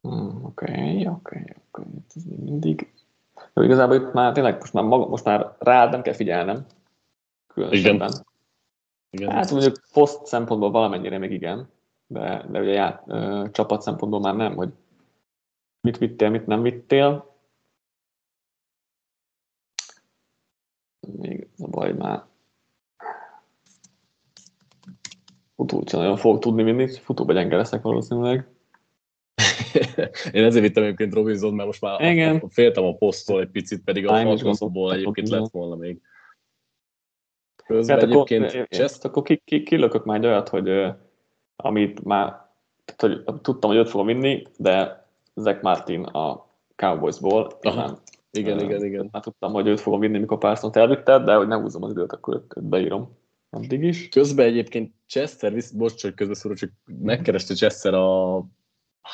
[0.00, 1.82] Hmm, Oké, oké, oké,
[2.14, 2.92] ez még mindig.
[3.58, 6.66] Jó, igazából itt már tényleg most már, maga, most már rád nem kell figyelnem.
[7.46, 8.08] Különösebben.
[8.08, 8.26] Igen.
[9.10, 9.30] Igen.
[9.30, 11.68] Hát mondjuk poszt szempontból valamennyire még igen,
[12.06, 14.72] de, de ugye ját, ö, csapat szempontból már nem, hogy
[15.80, 17.34] mit vittél, mit nem vittél.
[21.16, 22.24] Még a baj, már
[25.56, 28.57] futót sem nagyon fogok tudni vinni, futóba gyenge leszek valószínűleg.
[30.32, 32.36] Én ezért vittem egyébként Robinson, mert most már Igen.
[32.36, 36.00] a, a, féltem a posztól egy picit, pedig a gondoltam, egyébként lett volna még.
[37.66, 38.70] Közben Hát akkor, egyébként Chest...
[38.70, 40.94] Chest, akkor ki, ki, kilökök már egy olyat, hogy
[41.56, 42.46] amit már
[42.84, 47.58] tehát, hogy tudtam, hogy őt fogom vinni, de Zach Martin a Cowboysból.
[47.60, 47.98] Aha.
[48.30, 49.08] Nyilván, igen, igen, igen.
[49.12, 52.12] Már tudtam, hogy őt fogom vinni, mikor Parsons elvitted, de hogy ne húzom az időt,
[52.12, 53.16] akkor őt, őt beírom.
[53.50, 54.08] Addig is.
[54.08, 58.44] Közben egyébként Chester, visz, bocs, hogy közbeszúrok, csak megkereste Chester a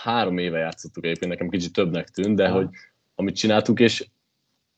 [0.02, 2.54] három éve játszottuk egyébként, nekem kicsit többnek tűnt, de Aha.
[2.54, 2.68] hogy
[3.14, 4.06] amit csináltuk, és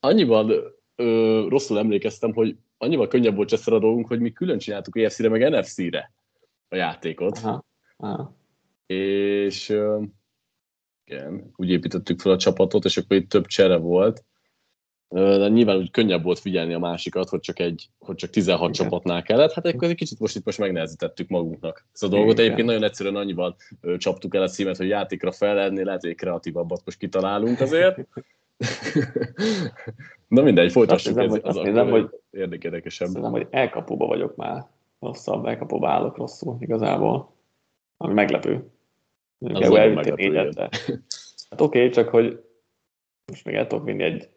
[0.00, 4.98] annyival ö, rosszul emlékeztem, hogy annyival könnyebb volt Chester a dolgunk, hogy mi külön csináltuk
[4.98, 6.12] EFC-re, meg NFC-re
[6.68, 7.38] a játékot.
[7.38, 7.64] Aha.
[7.96, 8.36] Aha.
[8.86, 10.02] és ö,
[11.04, 14.24] igen, úgy építettük fel a csapatot, és akkor itt több csere volt.
[15.08, 18.72] De nyilván úgy könnyebb volt figyelni a másikat, hogy csak, egy, hogy csak 16 Igen.
[18.72, 19.52] csapatnál kellett.
[19.52, 22.32] Hát egy kicsit most itt most megnehezítettük magunknak ezt a dolgot.
[22.32, 22.44] Igen.
[22.44, 26.10] Egyébként nagyon egyszerűen annyival ö, csaptuk el a címet, hogy játékra fel ennél lehet, hogy
[26.10, 27.98] egy kreatívabbat most kitalálunk azért.
[30.28, 31.16] Na mindegy, folytassuk.
[31.16, 33.08] Azt Ez, hiszem, hogy- az azt hiszem, hogy- érdek- érdekesebb.
[33.08, 34.66] Szerintem, hogy elkapóba vagyok már
[35.00, 37.34] rosszabb, elkapóba állok rosszul igazából.
[37.96, 38.70] Ami meglepő.
[39.38, 40.58] Az elvittél négyet,
[41.50, 42.44] Hát oké, okay, csak hogy
[43.26, 44.28] most még el tudok vinni egy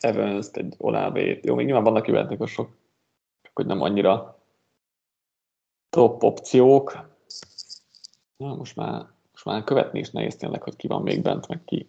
[0.00, 1.44] evans egy Olávét.
[1.44, 2.70] Jó, még nyilván vannak játékosok,
[3.42, 4.42] csak hogy nem annyira
[5.88, 7.08] top opciók.
[8.36, 11.64] Na, most már, most már követni is nehéz tényleg, hogy ki van még bent, meg
[11.64, 11.88] ki.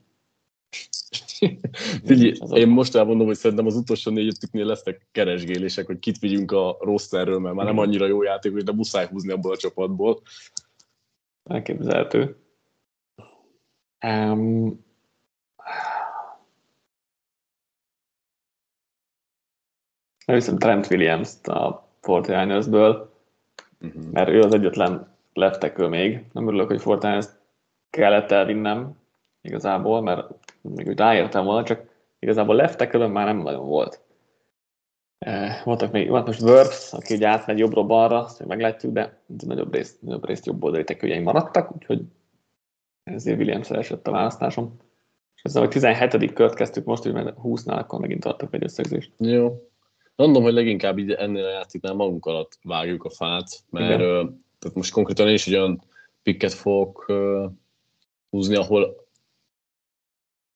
[2.06, 6.78] Figyelj, én most elmondom, hogy szerintem az utolsó négyetüknél lesznek keresgélések, hogy kit vigyünk a
[6.80, 10.22] rosterről, mert már nem annyira jó játékos, de muszáj húzni abból a csapatból.
[11.44, 12.36] Elképzelhető.
[14.06, 14.86] Um,
[20.32, 23.10] Elviszem Trent Williams-t a 49ersből,
[23.82, 24.12] Uh-huh.
[24.12, 26.26] mert ő az egyetlen left tackle még.
[26.32, 27.30] Nem örülök, hogy 49
[27.90, 28.98] kellett elvinnem
[29.42, 30.28] igazából, mert
[30.62, 31.84] még úgy ráértem volna, csak
[32.20, 34.02] igazából left tackle már nem nagyon volt.
[35.18, 39.74] Eh, Voltak még, volt most Burks, aki ugye átmegy jobbra-balra, azt még meglátjuk, de nagyobb
[39.74, 42.02] részt, nagyobb részt jobb oldali tekőjeim maradtak, úgyhogy
[43.04, 44.78] ezért williams esett a választásom.
[45.36, 46.34] És ezzel, hogy 17.
[46.34, 49.12] kört kezdtük most, hogy mert 20-nál akkor megint tartok egy összegzést.
[49.18, 49.71] Jó.
[50.16, 54.46] Mondom, hogy leginkább így ennél a játéknál magunk alatt vágjuk a fát, mert Igen.
[54.60, 55.82] tehát most konkrétan én is egy olyan
[56.24, 57.12] pikket fogok
[58.30, 59.06] húzni, ahol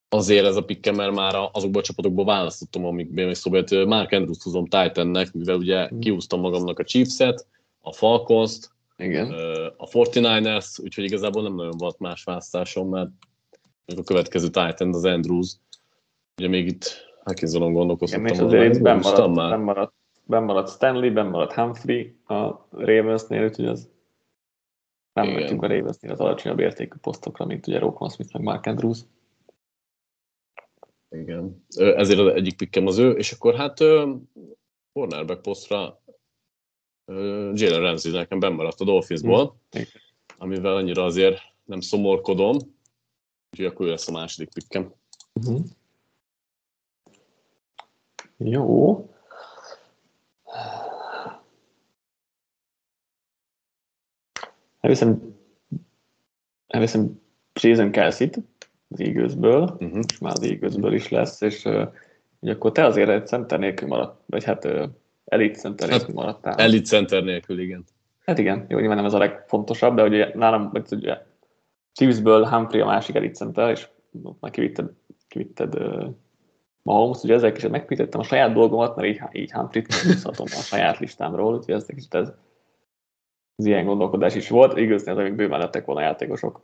[0.09, 3.87] azért ez a pikke, mert már azokból a csapatokból választottam, amikben is szóba jött.
[3.87, 5.99] Mark Andrews húzom Titannek, mivel ugye Mhm.
[5.99, 7.47] kihúztam magamnak a Chiefs-et,
[7.81, 9.31] a Falcons-t, Igen.
[9.77, 13.09] a 49ers, úgyhogy igazából nem nagyon volt más választásom, mert
[13.85, 15.53] még a következő Titan az Andrews.
[16.37, 18.25] Ugye még itt Hackinsonon Igen, gondolkoztam.
[18.25, 23.43] és volna, azért benn maradt, benn maradt, benn maradt Stanley, benn maradt Humphrey a Ravensnél,
[23.43, 23.89] úgyhogy az
[25.13, 25.39] nem Igen.
[25.39, 28.99] mentünk a Ravensnél az alacsonyabb értékű posztokra, mint ugye Roquan Smith meg Mark Andrews.
[31.09, 31.65] Igen.
[31.75, 33.79] Ezért az egyik pikkem az ő, és akkor hát
[34.93, 36.01] cornerback posztra
[37.53, 39.87] Jalen Ramsey nekem bennmaradt a Dolphinsból, Igen.
[40.37, 42.57] amivel annyira azért nem szomorkodom,
[43.51, 44.93] úgyhogy akkor ő lesz a második pikkem.
[45.33, 45.65] Uh-huh.
[48.37, 49.09] Jó.
[54.79, 55.35] Elviszem,
[56.67, 57.21] elviszem
[57.53, 58.39] Jason Kelsey-t
[58.87, 59.95] az Eaglesből, Uh-huh.
[59.95, 61.65] most már az Eaglesből is lesz, és
[62.39, 64.67] ugye akkor te azért egy center nélkül maradt, vagy hát
[65.25, 66.53] elit center Hát, nélkül maradtál.
[66.55, 67.83] Elite center nélkül, igen.
[68.25, 71.17] Hát igen, jó, nyilván nem ez a legfontosabb, de ugye nálam, vagy ugye
[71.93, 73.87] Chiefsből Humphrey a másik elit center, és
[74.23, 74.91] ott már kivitted,
[75.27, 76.15] kivitted uh,
[76.85, 79.87] Mahomes, ugye ezzel kicsit megpítettem a saját dolgomat, mert így, így Humphrey-t
[80.23, 82.31] a saját listámról, úgyhogy ez kicsit ez,
[83.55, 84.77] ez ilyen gondolkodás is volt.
[84.77, 86.61] Igazán még bőven lettek volna játékosok.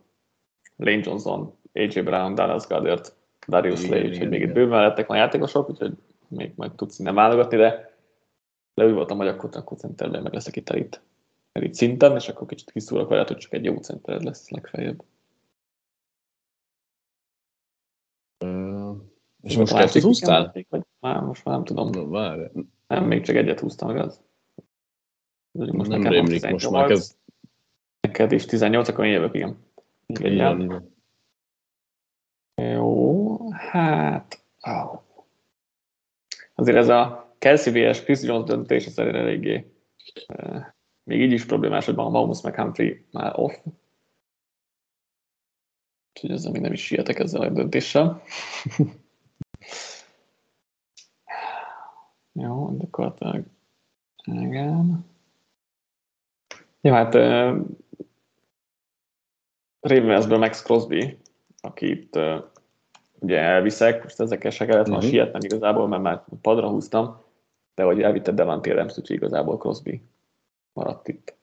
[0.75, 3.13] Lane Johnson, AJ Brown, Dallas Goddard,
[3.47, 5.93] Darius igen, úgyhogy még itt bőven lettek volna játékosok, úgyhogy
[6.27, 7.95] még majd tudsz innen válogatni, de,
[8.73, 11.01] de úgy voltam, hogy akkor, akkor centerben meg leszek itt elit,
[11.51, 15.03] elit szinten, és akkor kicsit kiszúrok vele, hogy csak egy jó center lesz legfeljebb.
[19.41, 20.51] És most kettőt húztál?
[20.69, 21.89] Vagy- Már, most már nem tudom.
[21.89, 22.43] Na, várj.
[22.87, 24.21] Nem, még csak egyet húztam, igaz?
[25.51, 27.15] Most nem rémlik, most már kezd.
[27.99, 29.57] Neked is 18, akkor én jövök, igen.
[30.05, 30.61] igen.
[30.61, 30.95] igen.
[32.55, 34.43] Jó, hát...
[34.61, 35.01] Oh.
[36.55, 38.03] Azért ez a Kelsey vs.
[38.03, 39.71] Chris Jones döntés azért eléggé
[40.27, 40.65] uh,
[41.03, 43.53] még így is problémás, hogy Mahomes meg Humphrey már off.
[46.13, 48.21] Úgyhogy ezzel még nem is sietek ezzel a döntéssel.
[52.31, 53.43] Jó, gyakorlatilag
[54.23, 55.05] igen.
[56.81, 57.65] Jó, hát uh,
[59.79, 61.17] Ravensből Max Crosby,
[61.61, 62.43] akit uh,
[63.19, 65.03] ugye elviszek, most ezekkel se kellett uh-huh.
[65.03, 67.21] sietnem igazából, mert már padra húztam,
[67.73, 70.01] de hogy elvitte Devante Adams, úgyhogy igazából Crosby
[70.73, 71.40] maradt itt.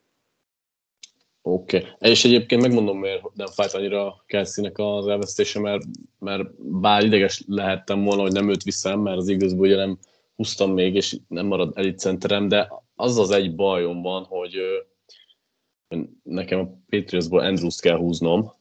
[1.52, 1.76] Oké.
[1.76, 2.10] Okay.
[2.10, 5.84] És egyébként megmondom, miért nem fájt annyira Kelsey-nek az elvesztése, mert,
[6.18, 9.98] mert bár ideges lehettem volna, hogy nem őt viszem, mert az igazból ugye nem
[10.36, 14.60] húztam még, és nem marad elit centerem, de az az egy bajom van, hogy
[16.22, 18.52] nekem a Patriotsból Andrews kell húznom.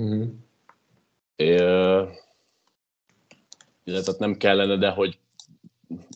[0.00, 0.28] Mm-hmm.
[1.36, 1.54] É,
[3.84, 5.18] illetve nem kellene, de hogy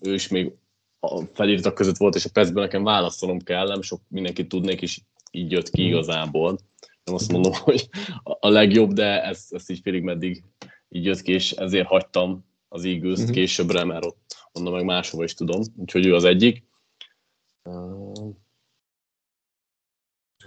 [0.02, 0.52] ő is még
[1.00, 5.00] a felírtak között volt, és a percben nekem válaszolnom kell, nem sok mindenkit tudnék, és
[5.30, 5.90] így jött ki mhm.
[5.90, 6.58] igazából.
[7.04, 7.88] Nem azt mondom, hogy
[8.22, 10.44] a legjobb, de ez, ez így félig meddig
[10.88, 13.34] így jött ki, és ezért hagytam az eagles uh-huh.
[13.34, 16.64] későbbre, mert ott onnan meg máshova is tudom, úgyhogy ő az egyik.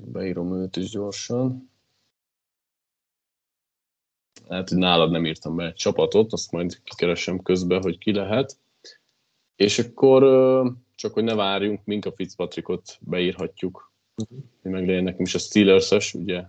[0.02, 1.72] Beírom őt is gyorsan.
[4.50, 8.58] Hát, hogy nálad nem írtam be egy csapatot, azt majd kikeresem közben, hogy ki lehet.
[9.56, 10.24] És akkor
[10.96, 13.93] csak, hogy ne várjunk, Minka Fitzpatrickot beírhatjuk.
[14.16, 14.38] Uh-huh.
[14.62, 16.44] Meg legyen nekem is a Steelers-es, ugye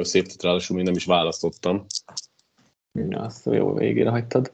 [0.00, 1.86] szép ráadásul még nem is választottam.
[2.92, 4.52] Ja, azt jó végére hagytad.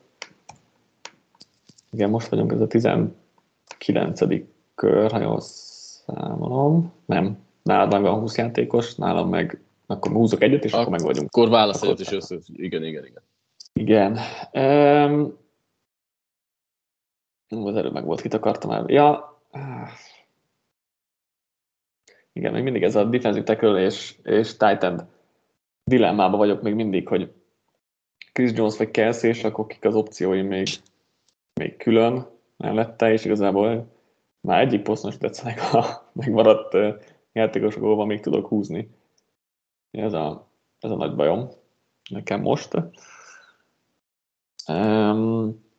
[1.90, 4.20] Igen, most vagyunk, ez a 19.
[4.74, 6.92] kör, ha jól számolom.
[7.06, 11.26] Nem, nálad van 20 játékos, nálam meg akkor húzok egyet, és Ak- akkor meg vagyunk.
[11.26, 12.36] Akkor válasz egyet, és össze.
[12.52, 13.22] Igen, igen, igen.
[13.72, 14.18] Igen.
[14.52, 15.38] Um,
[17.48, 18.84] az előbb meg volt, kit akartam el.
[18.88, 19.40] Ja,
[22.32, 25.04] igen, még mindig ez a defensive tackle és, és tight
[25.84, 27.32] dilemmában vagyok még mindig, hogy
[28.32, 30.68] Chris Jones vagy Kelsey, és akkor kik az opciói még,
[31.54, 32.26] még külön
[32.56, 33.86] mellette, és igazából
[34.40, 36.76] már egyik poszton is tetszenek a megmaradt
[37.32, 38.90] játékosokból még tudok húzni.
[39.90, 41.48] Ez a, ez a nagy bajom
[42.10, 42.74] nekem most.
[44.68, 45.69] Um,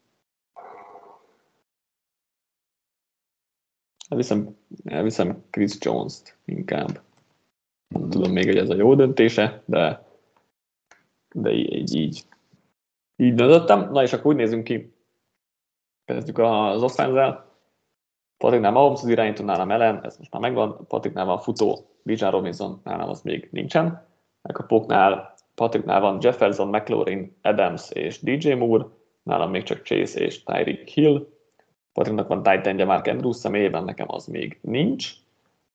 [4.12, 7.02] elviszem, elviszem Chris Jones-t inkább.
[7.88, 10.06] Nem tudom még, hogy ez a jó döntése, de,
[11.34, 12.24] de így, így,
[13.16, 13.92] így döntöttem.
[13.92, 14.94] Na és akkor úgy nézünk ki,
[16.06, 17.50] kezdjük az offenzel.
[18.38, 20.86] Patriknál Mahomes az irányító, nálam ellen, ez most már megvan.
[20.88, 24.08] Patriknál van futó, Bijan Robinson, nálam az még nincsen.
[24.42, 28.86] Megkapóknál Patriknál van Jefferson, McLaurin, Adams és DJ Moore,
[29.24, 31.28] nálam még csak Chase és Tyreek Hill.
[31.94, 35.12] Patricknak van Titan Mark Andrews, személyében nekem az még nincs.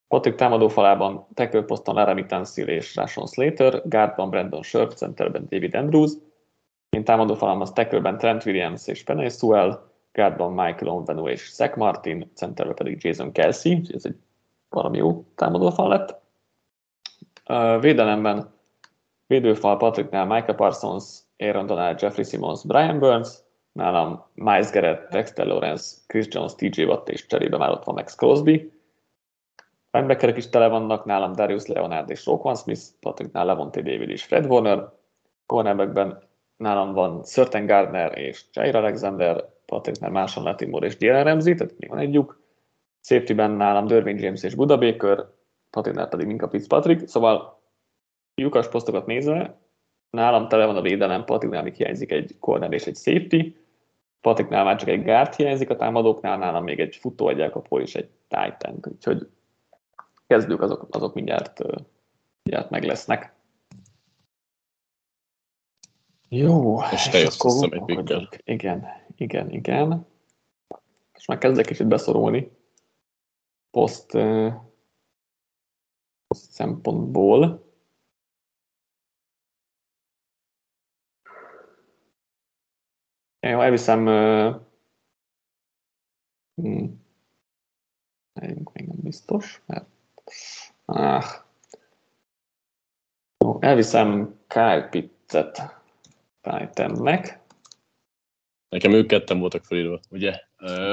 [0.08, 5.74] Patrick támadó falában tackle poszton Laramie Tansil és Rashon Slater, guardban Brandon Sherp, centerben David
[5.74, 6.12] Andrews.
[6.90, 9.80] Én támadó falam az tackleben Trent Williams és Penny Sewell,
[10.12, 14.16] guardban Michael Onvenu és Zach Martin, centerben pedig Jason Kelsey, ez egy
[14.68, 16.20] valami jó támadó fal lett.
[17.80, 18.54] Védelemben
[19.26, 23.28] védőfal Patricknál Micah Parsons, Aaron Donald, Jeffrey Simmons, Brian Burns,
[23.76, 28.14] nálam Miles Garrett, Dexter Lawrence, Chris Jones, TJ Watt és cserébe már ott van Max
[28.14, 28.72] Crosby.
[29.90, 34.46] Linebackerek is tele vannak, nálam Darius Leonard és Roquan Smith, Patricknál Levonte David és Fred
[34.46, 34.92] Warner.
[35.46, 36.22] Cornerbackben
[36.56, 41.90] nálam van Certain Gardner és Jair Alexander, Patricknál Marshall Latimore és Jalen Ramsey, tehát még
[41.90, 42.40] van egy lyuk.
[43.00, 45.24] Safety-ben nálam Derwin James és Buda Baker,
[45.70, 47.60] Patricknál pedig Minka Fitzpatrick, szóval
[48.34, 49.58] lyukas posztokat nézve,
[50.10, 53.54] nálam tele van a védelem, Patricknál még hiányzik egy corner és egy safety,
[54.20, 57.94] Patriknál már csak egy guard hiányzik a támadóknál, nálam még egy futó, egy elkapó és
[57.94, 59.28] egy titan, úgyhogy
[60.26, 61.58] kezdők azok, azok mindjárt,
[62.42, 63.34] mindjárt meg lesznek.
[66.28, 68.86] Jó, és te jössz vissza egy Igen,
[69.16, 70.06] igen, igen.
[71.14, 72.50] És már kezdek kicsit beszorulni
[73.70, 74.10] poszt,
[76.26, 77.65] poszt szempontból.
[83.48, 84.06] Jó, elviszem...
[84.06, 84.54] Uh,
[86.62, 87.04] hmm.
[88.72, 89.86] még nem biztos, mert...
[90.84, 91.24] Ah.
[93.44, 95.76] Jó, elviszem Kyle Pitzet
[96.40, 97.40] Titannek.
[98.68, 100.40] Nekem ők ketten voltak felírva, ugye?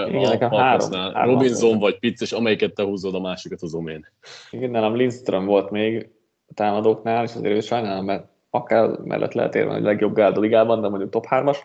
[0.08, 4.08] Igen, a három, három Robinson vagy Pitts, és amelyiket te húzod, a másikat hozom én.
[4.50, 6.10] Igen, nálam Lindström volt még
[6.48, 10.82] a támadóknál, és azért sajnálom, mert akár mellett lehet érni, hogy legjobb gárd a ligában,
[10.82, 11.58] de mondjuk top 3-as.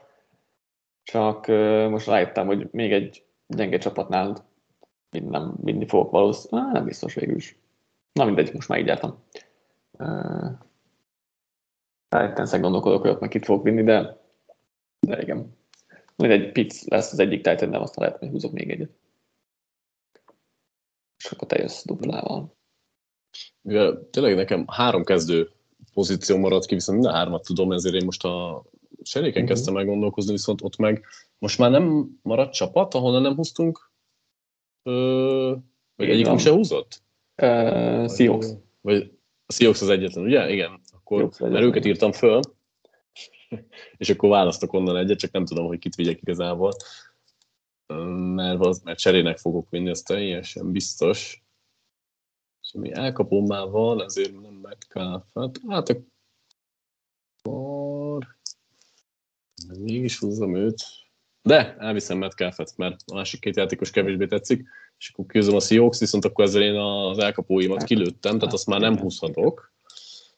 [1.11, 1.46] Csak
[1.90, 4.48] most rájöttem, hogy még egy gyenge csapatnál
[5.11, 7.59] mind nem vinni fogok valószínűleg, nem biztos végül is.
[8.12, 9.24] Na mindegy, most már így jártam.
[12.09, 14.20] Titans-en gondolkodok, hogy ott meg kit fogok vinni, de,
[15.06, 15.56] de igen.
[16.16, 18.90] Mindegy, Pitts lesz az egyik Titan, de aztán lehet, hogy húzok még egyet.
[21.16, 22.56] És akkor te jössz duplával.
[23.61, 25.50] Mivel tényleg nekem három kezdő
[25.92, 28.64] pozíció maradt ki, viszont minden hármat tudom, ezért én most a
[29.03, 29.57] seréken uh-huh.
[29.57, 31.05] kezdtem el gondolkozni, viszont ott meg
[31.38, 33.92] most már nem maradt csapat, ahonnan nem húztunk?
[34.82, 35.55] Ö,
[35.96, 37.03] vagy egyikünk se húzott?
[37.42, 38.46] Uh, Seahawks.
[38.80, 39.12] Vagy
[39.46, 40.51] a Seahawks az egyetlen, ugye?
[40.51, 40.80] Igen.
[40.92, 42.40] Akkor, mert őket írtam föl,
[43.96, 46.72] és akkor választok onnan egyet, csak nem tudom, hogy kit vigyek igazából.
[48.34, 51.42] Mert, az, mert cserének fogok vinni, ez teljesen biztos.
[52.62, 55.61] És ami elkapom már van, ezért nem Metcalf-et.
[55.68, 56.05] Hát
[57.42, 58.38] akkor...
[59.78, 60.84] Mégis húzom őt.
[61.42, 65.98] De elviszem Metcalf-et, mert a másik két játékos kevésbé tetszik, és akkor kihúzom a Seahawks,
[65.98, 69.72] viszont akkor ezzel én az elkapóimat kilőttem, tehát azt már nem húzhatok,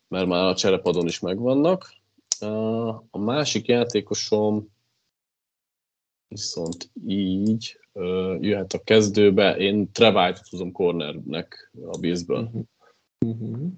[0.09, 1.93] mert már a cserepadon is megvannak.
[3.11, 4.69] A másik játékosom
[6.29, 7.79] viszont így
[8.41, 9.57] jöhet a kezdőbe.
[9.57, 12.51] Én Trevite-t húzom cornernek a Billsből.
[13.27, 13.73] Uh-huh.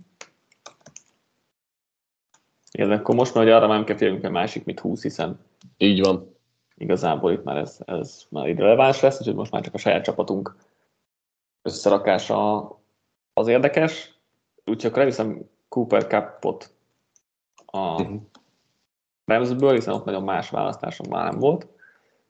[2.72, 5.38] Igen, akkor most már arra már nem kell félnünk, hogy másik mit húz, hiszen
[5.76, 6.36] így van.
[6.76, 10.56] Igazából itt már ez, ez már irreleváns lesz, úgyhogy most már csak a saját csapatunk
[11.62, 12.60] összerakása
[13.32, 14.14] az érdekes.
[14.64, 16.74] Úgyhogy akkor elviszem Cooper Cupot
[17.66, 18.20] a uh-huh.
[19.24, 21.66] Ramsből, hiszen ott nagyon más választásom már nem volt.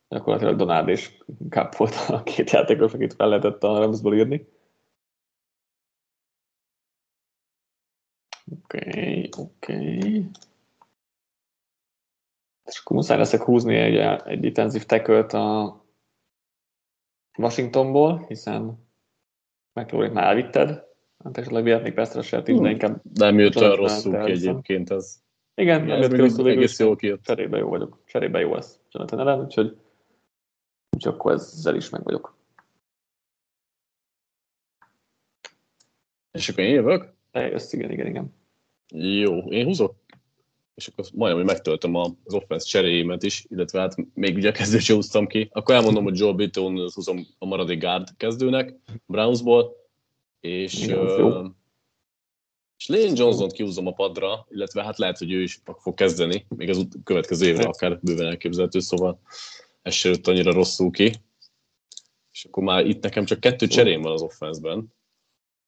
[0.09, 1.19] Gyakorlatilag Donald és
[1.51, 4.49] Cup volt a két játékos, akit fel lehetett a Ramsből írni.
[8.53, 9.99] Oké, oké.
[12.65, 15.81] És akkor muszáj leszek húzni egy, egy defensive tackle a
[17.39, 18.89] Washingtonból, hiszen
[19.73, 20.69] McLaurin már elvitted,
[21.25, 23.03] hát esetleg vihetnék Pestrasert is, de inkább...
[23.15, 25.23] Nem jött olyan rosszul ki egyébként ez.
[25.55, 27.23] Igen, nem jött rosszul, egész jó kijött.
[27.23, 28.03] Cserébe jó vagyok.
[28.07, 29.79] Cserébe jó lesz Jonathan ellen, úgyhogy,
[30.97, 32.37] úgyhogy akkor ezzel is meg vagyok.
[36.31, 37.15] És akkor én jövök?
[37.31, 38.42] Eljössz, igen, igen, igen.
[38.95, 40.03] Jó, én húzok
[40.75, 44.87] és akkor majdnem, hogy megtöltöm az offense cseréjémet is, illetve hát még ugye a kezdőt
[44.87, 45.49] húztam ki.
[45.53, 48.75] Akkor elmondom, hogy Joe Bitton húzom a maradék guard kezdőnek,
[49.07, 49.77] Brownsból,
[50.41, 51.47] és, uh,
[52.77, 56.69] és Lane Johnson-t kihúzom a padra, illetve hát lehet, hogy ő is fog kezdeni, még
[56.69, 59.21] az következő évre akár bőven elképzelhető, szóval
[59.83, 61.13] ez se jött annyira rosszul ki.
[62.33, 64.93] És akkor már itt nekem csak kettő cserém van az offense-ben.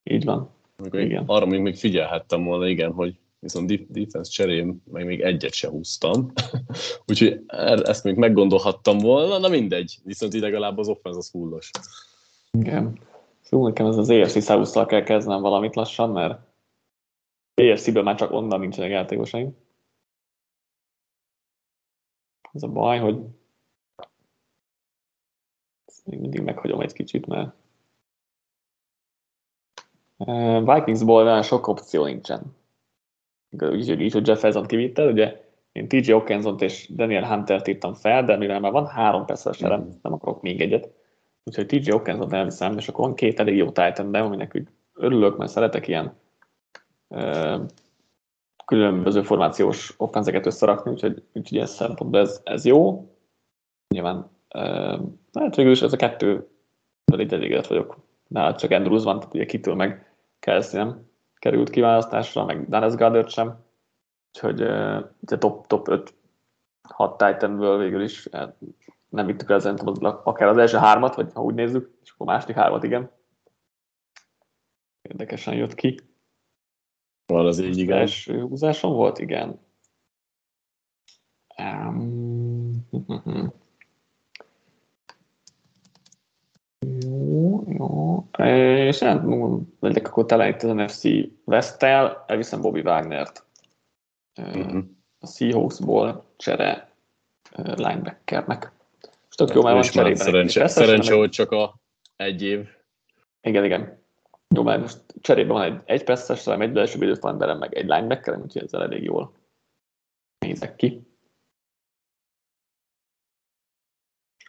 [0.03, 0.54] Így van.
[0.91, 1.25] Igen.
[1.27, 6.33] Arra még, még figyelhettem volna, igen, hogy viszont defense cserém meg még egyet se húztam.
[7.07, 11.71] Úgyhogy er, ezt még meggondolhattam volna, na mindegy, viszont így legalább az offense az fullos.
[12.51, 12.99] Igen.
[13.41, 16.41] Szóval nekem ez az ERC south kell kezdenem valamit lassan, mert
[17.55, 19.57] ERC-ből már csak onnan nincsenek játékosaim.
[22.53, 23.19] Ez a baj, hogy
[25.87, 27.55] ezt még mindig meghagyom egy kicsit, mert
[30.65, 32.57] Vikingsból olyan sok opció nincsen
[33.63, 35.43] így, így hogy Jefferson kivitted, ugye
[35.73, 39.69] én TJ Ockensont és Daniel Hunter-t írtam fel, de mivel már van három perces mm.
[40.03, 40.91] nem akarok még egyet.
[41.45, 45.37] Úgyhogy TJ Ockensont elviszem, és akkor van két elég jó Titan, de aminek úgy örülök,
[45.37, 46.15] mert szeretek ilyen
[47.09, 47.57] ö,
[48.65, 53.09] különböző formációs offenzeket összerakni, úgyhogy, úgyhogy ez szempontból ez, ez jó.
[53.95, 54.97] Nyilván ö,
[55.33, 56.49] hát végül is ez a kettő
[57.19, 57.97] így elégedett vagyok.
[58.29, 60.04] Nálad csak Andrews van, tehát ugye kitől meg
[60.45, 60.95] Kelsey
[61.35, 63.65] került kiválasztásra, meg Dennis Goddard sem.
[64.33, 65.05] Úgyhogy uh,
[65.39, 66.15] top, top 5
[66.89, 68.29] 6 Titanből végül is
[69.09, 69.67] nem vittük el az,
[70.25, 73.11] akár az első hármat, vagy ha úgy nézzük, és akkor a második hármat, igen.
[75.03, 76.01] Érdekesen jött ki.
[77.27, 77.99] Van az így, igen.
[77.99, 79.61] első húzásom volt, igen.
[81.59, 82.87] Um,
[87.01, 88.27] Jó, jó.
[88.89, 89.25] És hát
[89.81, 91.03] megyek akkor tele itt az NFC
[91.45, 93.45] West-tel, elviszem Bobby Wagner-t.
[94.37, 94.85] Uh-huh.
[95.19, 96.91] A Seahawksból csere
[97.57, 98.73] linebackernek.
[99.29, 100.17] És tök jó, mert van cserében.
[100.17, 101.75] Szerencse, szerencse hogy csak a
[102.17, 102.69] egy év.
[103.41, 104.03] Igen, igen.
[104.55, 108.63] Jó, mert most cserében van egy, egy passzes, egy belső védőfalemberen, meg egy linebacker, úgyhogy
[108.63, 109.33] ezzel elég jól
[110.39, 111.07] nézek ki.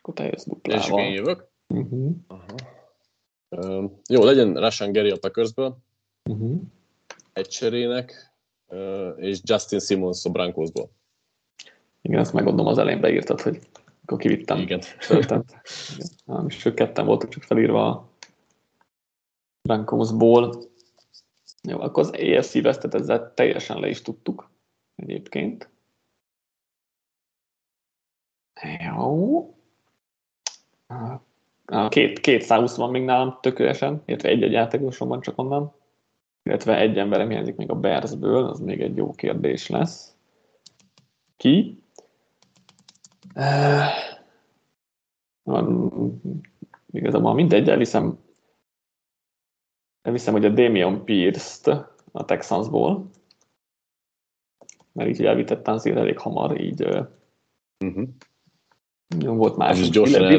[0.06, 1.48] akkor te jössz És én jövök.
[1.68, 2.16] Uh-huh.
[3.50, 5.78] Uh, jó, legyen Rashan Gary a Packersből,
[6.30, 6.62] Uh-huh.
[7.34, 8.34] egy cserének,
[8.68, 10.90] uh, és Justin Simmons a Broncosból.
[12.02, 13.60] Igen, ezt megadom az elején beírtad, hogy
[14.04, 14.58] akkor kivittem.
[14.58, 14.82] Igen.
[15.10, 15.46] Igen.
[16.26, 18.10] Nem is ők ketten voltak csak felírva a
[19.62, 20.64] Broncosból.
[21.62, 24.50] Jó, akkor az AFC vesztet ezzel teljesen le is tudtuk
[24.96, 25.70] egyébként.
[28.86, 29.56] Jó.
[31.66, 35.74] A két, két száusz van még nálam tökéletesen, illetve egy-egy játékosom van csak onnan,
[36.44, 40.16] illetve egy emberem hiányzik még a Bearsből, az még egy jó kérdés lesz.
[41.38, 41.84] Ki?
[43.36, 43.86] Uh,
[46.92, 48.20] igazából mindegy, elviszem,
[50.02, 51.68] elviszem hogy a Damian Pierce-t
[52.12, 53.10] a Texansból,
[54.92, 56.88] mert így elvitettem azért elég hamar, így
[57.86, 58.08] Uh-huh.
[59.08, 59.80] Volt más.
[59.80, 60.38] Is gyorsan Will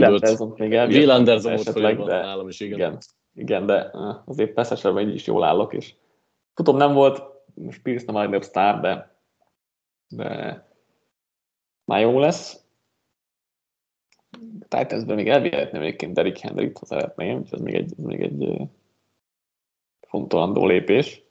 [0.57, 2.79] még Anderson volt esetleg, de nálam is, igen.
[2.79, 2.99] igen,
[3.35, 5.95] igen, de eh, azért persze így is jól állok, és
[6.55, 7.23] tudom, nem volt
[7.55, 9.17] most Pierce nem a legnagyobb sztár, de,
[10.09, 10.65] de
[11.85, 12.65] már jó lesz.
[14.69, 18.43] Titansből még elvihetném egyébként Derrick Henry-t, ha szeretném, és ez még egy, ez még egy
[18.43, 18.69] eh,
[20.01, 21.23] fontolandó lépés.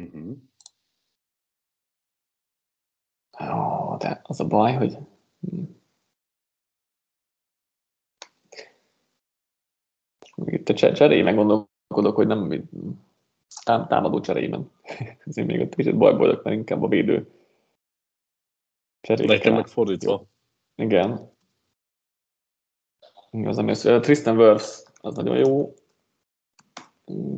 [0.00, 0.36] Uh-huh.
[3.40, 4.96] Ó, de az a baj, hogy
[5.40, 5.62] hm.
[10.31, 12.68] Még itt a cse- cseréimen gondolkodok, hogy nem
[13.64, 14.70] tám- támadó cseréimen.
[15.26, 17.30] Ezért még ott kicsit bajba vagyok, mert inkább a védő
[19.00, 19.36] cserékkel.
[19.36, 20.24] Nekem meg fordítva.
[20.74, 21.30] Igen.
[23.30, 25.74] Az, ami az, Tristan Wirfs az nagyon jó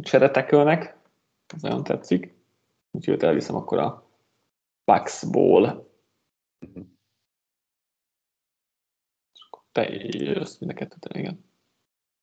[0.01, 0.99] cseretekölnek,
[1.55, 2.35] az nagyon tetszik.
[2.91, 4.09] Úgyhogy őt elviszem akkor a
[4.85, 5.91] Paxból.
[6.59, 6.81] Mhm.
[9.73, 11.45] Te jössz mind a kettőt, igen.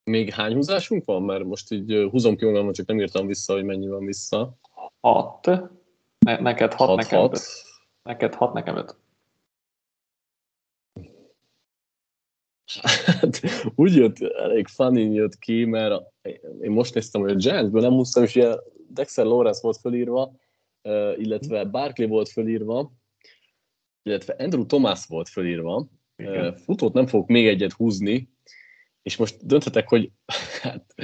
[0.04, 1.24] Még hány húzásunk van?
[1.24, 4.58] Mert most így húzom ki magam, csak nem írtam vissza, hogy mennyi van vissza.
[5.00, 5.46] Hat.
[6.20, 7.34] Ne, neked hat, Hat, nekem hat.
[7.34, 7.42] öt.
[8.04, 8.96] Neked hat, nekem öt.
[13.06, 13.42] Hát,
[13.76, 16.04] úgy jött, elég funny jött ki, mert
[16.62, 18.56] én most néztem, hogy a Giantsből nem húztam, és ugye
[18.88, 20.36] Dexter Lawrence volt fölírva,
[21.16, 22.92] illetve Barkley volt fölírva,
[24.04, 25.88] illetve Andrew Thomas volt fölírva.
[26.16, 26.56] Igen.
[26.56, 28.31] Futót nem fogok még egyet húzni,
[29.02, 30.10] és most dönthetek, hogy
[30.62, 30.96] hát,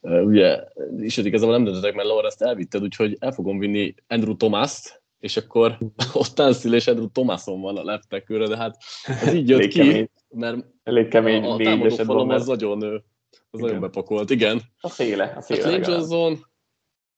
[0.00, 0.64] ugye,
[0.98, 5.78] és igazából nem dönthetek, mert Lawrence-t elvitted, úgyhogy el fogom vinni Andrew Thomas-t, és akkor
[6.12, 10.72] ott Tanszil és Andrew Thomason van a tackle de hát ez így jött ki, mert
[10.82, 13.80] Elég kemény a, a támadó falam az nagyon, az nagyon Igen.
[13.80, 14.60] bepakolt, igen.
[14.80, 15.98] a széle, a Tehát széle Lane legalább.
[15.98, 16.46] Johnson,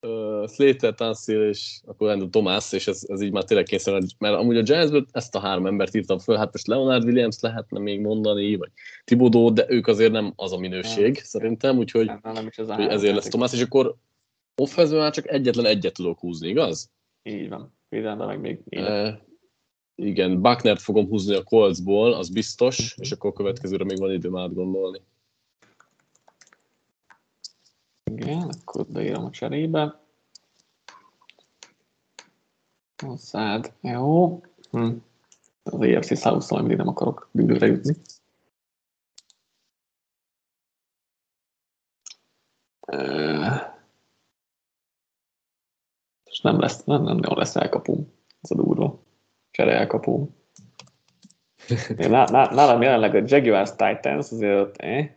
[0.07, 4.35] uh, Slater, Tansil és akkor Andrew Thomas, és ez, ez így már tényleg kényszerűen, mert
[4.35, 8.01] amúgy a Giantsből ezt a három embert írtam föl, hát most Leonard Williams lehetne még
[8.01, 8.71] mondani, vagy
[9.05, 12.75] Thibodeau, de ők azért nem az a minőség, szerintem, úgyhogy, Nem, nem is ez a
[12.75, 13.29] hogy ezért lesz.
[13.29, 13.95] Thomas, és akkor
[14.57, 16.91] offenzben már csak egyetlen egyet tudok húzni, igaz?
[17.23, 17.75] Így van.
[17.89, 18.61] Védelme meg még.
[18.71, 19.09] Uh,
[19.95, 24.37] igen, Bucknert fogom húzni a Coltsból, az biztos, és akkor a következőre még van időm
[24.37, 25.01] átgondolni.
[28.11, 30.01] Igen, akkor beírom a cserébe.
[33.05, 33.73] Hozzád.
[33.81, 34.41] Jó.
[34.71, 34.93] Hm.
[35.63, 37.95] Az EFC South-szal mindig nem akarok bűnőre jutni.
[46.25, 48.13] És nem lesz, nem, nem nagyon lesz elkapum.
[48.41, 49.03] Ez a durva.
[49.51, 49.87] Csere
[52.09, 55.11] ná- Nálam jelenleg a Jaguars Titans azért eh?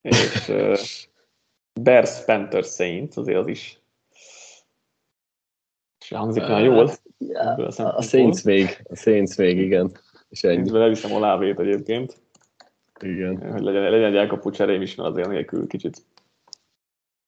[0.00, 1.08] és
[1.80, 3.80] Bears Panthers Saints azért az is
[6.10, 6.90] és hangzik olyan jól.
[7.28, 8.02] ebből A szempontból.
[8.02, 9.90] Saints még, a Saints még, igen.
[10.28, 10.54] És ennyi.
[10.54, 12.20] Saintsből elviszem a lávét egyébként,
[13.00, 13.52] Igen.
[13.52, 16.04] hogy legyen, legyen egy elkapó cserém is, mert azért nélkül kicsit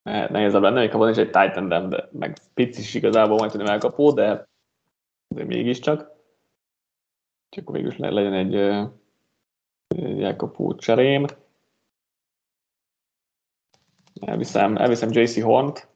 [0.02, 3.50] ne- nehézebb lenne, még ha van is egy Titan de meg Pitts is igazából majd
[3.50, 4.48] tudom elkapó, de
[5.28, 6.16] azért mégiscsak.
[7.48, 8.54] Csak akkor végül legyen egy,
[9.88, 11.26] egy elkapó cserém.
[14.20, 15.88] Elviszem, elviszem JC Hornt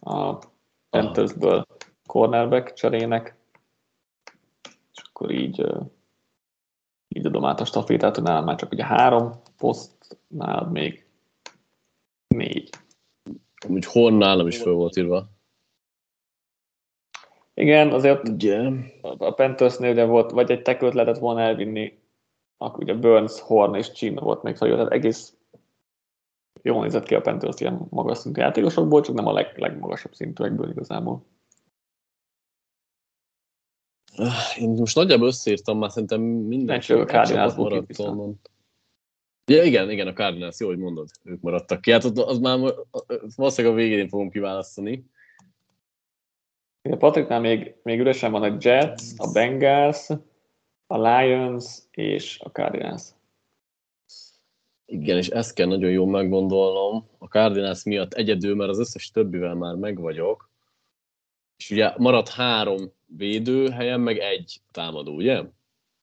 [0.00, 0.38] a
[0.90, 1.66] Panthersből
[2.06, 3.36] cornerback cserének,
[4.92, 5.66] és akkor így,
[7.08, 11.06] így adom át a stafétát, hogy nálam már csak ugye három poszt, nálad még
[12.26, 12.70] négy.
[13.68, 15.26] Úgy Horn nálam is föl volt írva.
[17.54, 18.70] Igen, azért Ugye?
[19.02, 21.98] a Panthersnél ugye volt, vagy egy tekőt lehetett volna elvinni,
[22.56, 25.36] akkor ugye Burns, Horn és Chin volt még felül, tehát egész
[26.62, 30.70] jól nézett ki a Panthers ilyen magas szintű játékosokból, csak nem a leg, legmagasabb szintűekből
[30.70, 31.24] igazából.
[34.58, 37.54] Én most nagyjából összeírtam, már szerintem minden Nincs a Cardinals
[39.46, 41.90] Ja, igen, igen, a Cardinals, jó, hogy mondod, ők maradtak ki.
[41.90, 42.58] Hát az, az már
[43.36, 45.06] valószínűleg a végén fogom kiválasztani.
[46.90, 50.08] A Patriknál még, még üresen van a Jets, a Bengals,
[50.86, 53.02] a Lions és a Cardinals.
[54.86, 57.08] Igen, és ezt kell nagyon jól meggondolnom.
[57.18, 60.50] A Cardinals miatt egyedül, mert az összes többivel már megvagyok.
[61.56, 65.42] És ugye maradt három védőhelyen, meg egy támadó, ugye?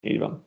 [0.02, 0.46] Így van.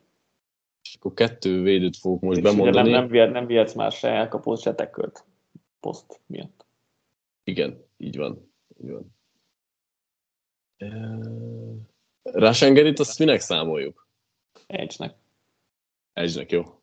[0.82, 2.90] És akkor kettő védőt fogok most és bemondani.
[2.90, 5.24] Nem, nem, vihet, nem vihetsz már se elkapott, se tekölt
[5.80, 6.66] poszt miatt.
[7.44, 8.52] Igen, így van.
[8.82, 9.12] Így van.
[12.22, 14.08] Rásengerit azt minek számoljuk?
[14.66, 15.14] Egynek.
[16.12, 16.82] Egynek, jó.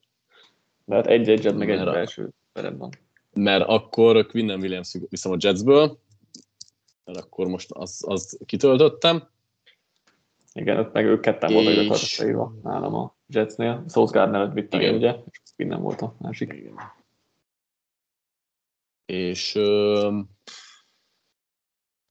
[0.91, 2.89] De hát egy egyet meg egy belső van.
[3.33, 5.99] Mert akkor Quinnen Williams viszem a Jetsből,
[7.05, 9.29] mert akkor most az, az kitöltöttem.
[10.53, 13.83] Igen, ott meg ők ketten voltak gyakorlatilag nálam a Jetsnél.
[13.87, 16.53] Sauce Gardner vittem én, ugye, és Quinnen volt a másik.
[16.53, 16.75] Igen.
[19.05, 20.19] És ö,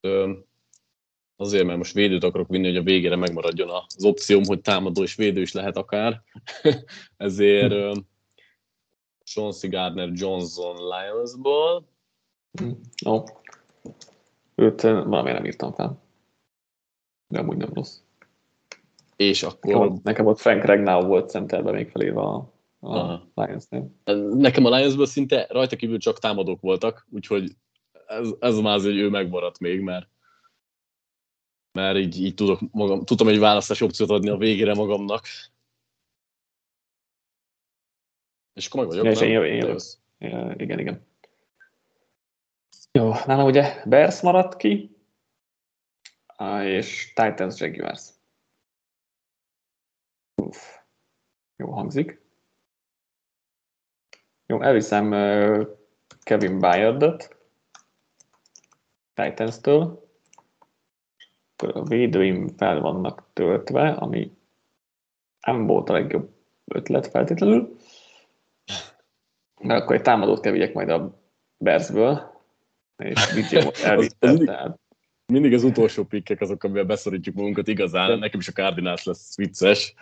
[0.01, 0.33] ö,
[1.37, 5.15] azért, mert most védőt akarok vinni, hogy a végére megmaradjon az opcióm, hogy támadó és
[5.15, 6.23] védő is lehet akár.
[7.17, 7.99] Ezért
[9.31, 11.89] Chauncey Gardner Johnson Lionsból.
[12.59, 12.71] Hm.
[13.07, 13.25] Ó.
[14.55, 16.03] Őt valami nem írtam fel.
[17.29, 17.99] De amúgy nem rossz.
[19.17, 19.75] És akkor...
[19.75, 23.91] Nekem, nekem ott Frank Regnau volt centerben még felírva a, a Lions-nél.
[24.35, 27.57] Nekem a Lionsből szinte rajta kívül csak támadók voltak, úgyhogy
[28.07, 30.09] ez, ez már az, hogy ő megmaradt még, mert
[31.73, 35.27] mert így, így tudok magam, tudtam egy választási opciót adni a végére magamnak.
[38.61, 39.77] És akkor meg vagyok, ja, és én, én,
[40.19, 41.07] én, én, igen, igen.
[42.93, 44.97] Jó, nálam ugye Bears maradt ki,
[46.63, 48.09] és Titans Jaguars.
[50.43, 50.79] Uff.
[51.57, 52.21] Jó hangzik.
[54.47, 55.11] Jó, elviszem
[56.23, 57.37] Kevin Byardot
[59.15, 60.09] Titans-től,
[61.57, 64.37] a védőim fel vannak töltve, ami
[65.41, 67.79] nem volt a legjobb ötlet feltétlenül.
[69.61, 71.21] De akkor egy támadót kell vigyek majd a
[71.57, 72.43] Bersből,
[72.97, 74.79] és Vigyem elvitte, tehát
[75.31, 78.09] mindig az utolsó pikkek azok, amivel beszorítjuk magunkat igazán.
[78.09, 78.17] De...
[78.17, 79.95] Nekem is a Cardinals lesz vicces.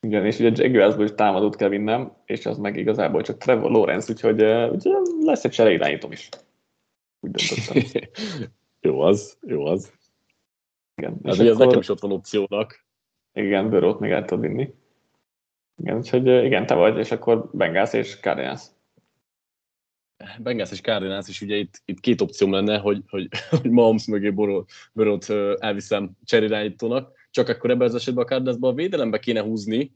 [0.00, 4.12] Igen, és ugye Jaguarsból is támadót kell vinnem, és az meg igazából csak Trevor Lawrence,
[4.12, 6.28] úgyhogy, úgyhogy lesz egy csereirányítom is.
[7.20, 8.02] Úgy döntöttem.
[8.88, 9.92] jó az, jó az.
[10.94, 11.20] Igen.
[11.24, 11.66] Hát ugye akkor...
[11.66, 12.84] nekem is ott van opciónak.
[13.32, 14.74] Igen, Bőrót még el tudod vinni.
[15.76, 18.62] Igen, úgyhogy igen, te vagy, és akkor Bengász és Cardinals.
[20.38, 24.30] Bengász és Cardinals, és ugye itt, itt két opcióm lenne, hogy, hogy, hogy Mahomes mögé
[24.92, 29.92] Bőrót elviszem cserirányítónak, csak akkor ebben az esetben a Cardinalsban a védelembe kéne húzni,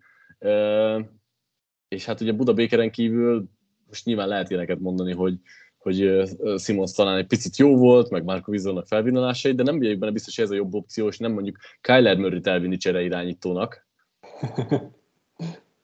[1.88, 3.48] és hát ugye Buda Békeren kívül
[3.90, 5.38] most nyilván lehet ilyeneket mondani, hogy,
[5.78, 10.12] hogy Simons talán egy picit jó volt, meg Marco Vizonnak felvinulásai, de nem vagyok benne
[10.12, 13.86] biztos, hogy ez a jobb opció, és nem mondjuk Kyler Murray-t elvinni csere irányítónak.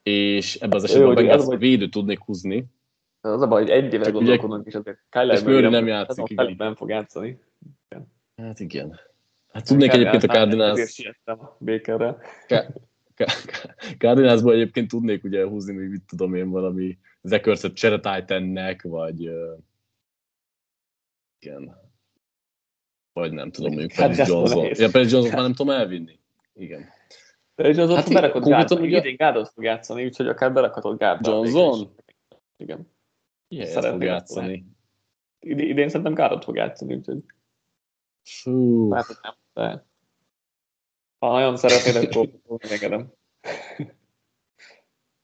[0.02, 2.66] és ebben az esetben meg ezt a védő tudnék húzni.
[3.26, 6.28] Az a baj, hogy egy éve gondolkodunk, és azért Kyler Murray nem, játszik.
[6.28, 6.54] Igen.
[6.58, 7.40] Nem fog játszani.
[7.88, 8.12] Igen.
[8.36, 9.00] Hát igen.
[9.52, 10.70] Hát tudnék egyébként a Cardinals...
[10.70, 12.16] Ezért siettem a Bakerre.
[13.98, 19.30] Cardinalsból egyébként tudnék ugye húzni, hogy mit tudom én, valami Zekörszet Cseretájtennek, vagy
[21.40, 21.84] igen.
[23.12, 24.64] Vagy nem tudom, mondjuk hát Paris Johnson.
[24.64, 26.18] Ja, Paris Johnson már nem tudom elvinni.
[26.54, 26.84] Igen.
[27.54, 28.98] Paris Johnson hát berakott gárdot, ugye...
[28.98, 31.48] idén gárdot fog játszani, úgyhogy akár berakhatod gárdot.
[31.48, 31.94] Johnson?
[32.56, 32.94] Igen.
[33.48, 34.66] Igen, fog játszani.
[35.40, 37.24] Idén szerintem gárdot fog játszani, úgyhogy...
[38.22, 38.90] Fú.
[38.92, 39.86] Hát nem, de...
[41.18, 42.28] Ha nagyon szeretnéd, akkor
[42.62, 43.12] megengedem.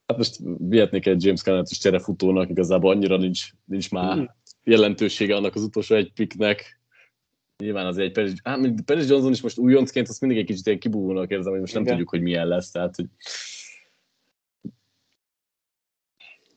[0.06, 5.36] Hát most vihetnék egy James Conner-t is cserefutónak, igazából annyira nincs, nincs már hmm jelentősége
[5.36, 6.80] annak az utolsó egy picknek.
[7.56, 10.78] Nyilván az egy Paris, á, Paris Johnson is most újoncként, azt mindig egy kicsit ilyen
[10.78, 11.94] kibúvónak érzem, hogy most nem Igen.
[11.94, 12.70] tudjuk, hogy milyen lesz.
[12.70, 13.06] Tehát, hogy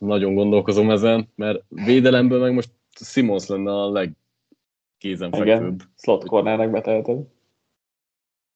[0.05, 5.81] nagyon gondolkozom ezen, mert védelemből meg most Simons lenne a legkézenfekvőbb.
[5.97, 7.19] Slot cornernek beteheted.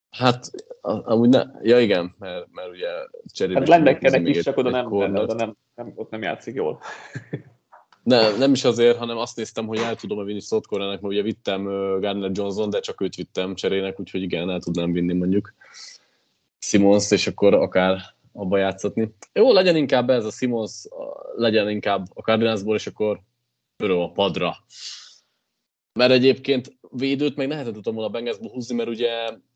[0.09, 2.87] Hát, amúgy ne, ja igen, mert, mert ugye
[3.33, 3.59] cserébe...
[3.59, 6.81] Hát lennekedek is, csak oda nem, nem, nem, nem, ott nem játszik jól.
[8.03, 11.63] Ne, nem is azért, hanem azt néztem, hogy el tudom-e vinni Slotkornának, mert ugye vittem
[11.99, 15.53] Gardner Johnson, de csak őt vittem cserének, úgyhogy igen, el tudnám vinni mondjuk
[16.59, 17.97] Simons, és akkor akár
[18.34, 19.13] abba játszatni.
[19.34, 20.88] Jó, legyen inkább ez a Simons,
[21.36, 23.21] legyen inkább a Cardinalsból, és akkor
[23.77, 24.55] öröm a padra.
[25.99, 29.11] Mert egyébként védőt meg nehezen tudtam volna a Bengalsból húzni, mert ugye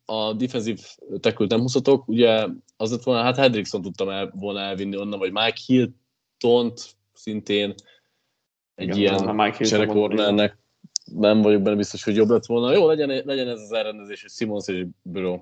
[0.06, 0.80] a defensív
[1.20, 2.48] tekült nem húzhatok, ugye
[2.78, 6.74] az lett volna, hát Hendrickson tudtam el, volna elvinni onnan, vagy Mike Hilton
[7.14, 7.74] szintén
[8.76, 10.58] egy Igen, ilyen cserekornernek
[11.06, 12.74] nem vagyok benne biztos, hogy jobb lett volna.
[12.74, 15.40] Jó, legyen, legyen ez az elrendezés, hogy Simons és Bro.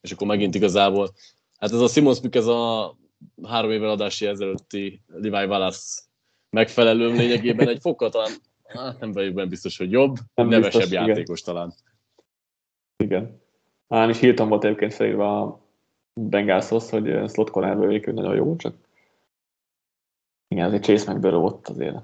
[0.00, 1.14] És akkor megint igazából,
[1.62, 2.94] hát ez a Simons ez a
[3.42, 6.02] három évvel adási ezelőtti Levi Wallace
[6.50, 8.30] megfelelő lényegében egy fokkal talán,
[8.64, 11.54] hát nem vagyok benne biztos, hogy jobb, nem nevesebb biztos, játékos igen.
[11.54, 11.72] talán.
[12.96, 13.40] Igen.
[13.86, 15.60] Nem is Hilton volt egyébként felírva a
[16.14, 18.74] Bengalshoz, hogy slot cornerbe nagyon jó, csak
[20.48, 21.96] igen, azért Chase meg ott azért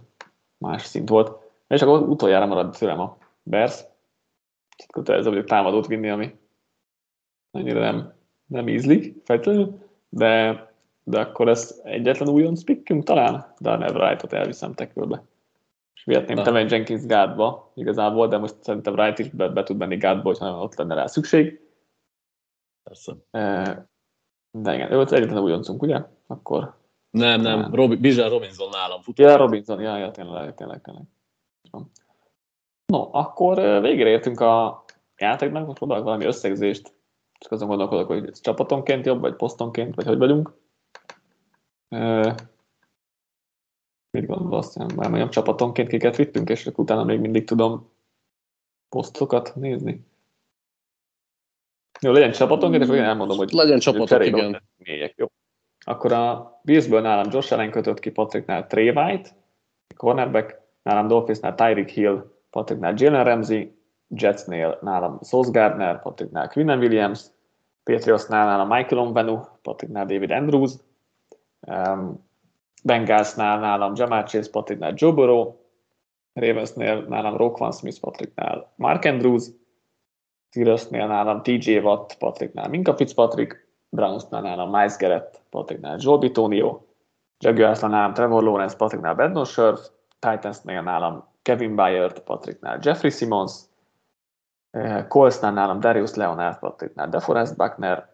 [0.58, 1.52] más szint volt.
[1.68, 3.84] És akkor utoljára maradt tőlem a Bears.
[4.92, 6.38] Kötelező vagyok támadót vinni, ami
[7.50, 8.17] annyira nem,
[8.48, 9.78] nem ízlik feltétlenül,
[10.08, 10.66] de,
[11.04, 15.22] de akkor ez egyetlen újonc pickünk talán, Darnell Wright-ot elviszem tekölbe.
[15.94, 19.96] És vihetném Teven Jenkins gádba igazából, de most szerintem Wright is be, be tud menni
[19.96, 21.60] gádba, hogyha ott lenne rá szükség.
[22.82, 23.16] Persze.
[24.50, 26.02] De igen, ő egyetlen újoncunk, ugye?
[26.26, 26.76] Akkor...
[27.10, 29.18] Nem, nem, Rob- Bijan Robinson nálam fut.
[29.18, 31.02] Ja, Robinson, ja, ja, tényleg, tényleg, tényleg.
[32.86, 34.84] No, akkor végére értünk a
[35.16, 36.92] játéknak, most odaak valami összegzést,
[37.38, 40.52] csak azon gondolkodok, hogy ez csapatonként jobb, vagy posztonként, vagy hogy vagyunk.
[41.88, 42.34] E,
[44.10, 44.76] mit gondolsz?
[44.76, 47.90] Már mondjam, csapatonként kiket vittünk, és utána még mindig tudom
[48.88, 50.06] posztokat nézni.
[52.00, 54.62] Jó, legyen csapatonként, és én elmondom, hogy legyen csapatok, igen.
[54.76, 55.26] Mélyek, jó.
[55.84, 59.30] Akkor a Billsből nálam Josh Allen kötött ki Patricknál Trey White,
[59.96, 63.77] cornerback, nálam Dolphinsnál Tyreek Hill, Patricknál Jalen Ramsey,
[64.08, 67.32] Jetsnél nálam Sauce Gardner, Patricknál Quinnen Williams,
[67.82, 70.72] Patriotsnál nálam Michael Onvenu, Patricknál David Andrews,
[71.60, 72.24] um,
[72.84, 75.56] Bengalsnál nálam Jamal Chase, Patricknál Joe Burrow,
[76.32, 79.50] Ravensnél nálam Roquan Smith, Patricknál Mark Andrews,
[80.48, 86.86] Steelersnél nálam TJ Watt, Patricknál Minka Fitzpatrick, Brownsnál nálam Miles Garrett, Patricknál Joel Bitonio,
[87.38, 89.80] Jaguarsnál nálam Trevor Lawrence, Patricknál Brandon Scherf,
[90.18, 93.67] Titansnél nálam Kevin Byard, Patricknál Jeffrey Simmons,
[95.08, 98.08] Colesnál nálam Darius Leonard, Patricknál DeForest Buckner,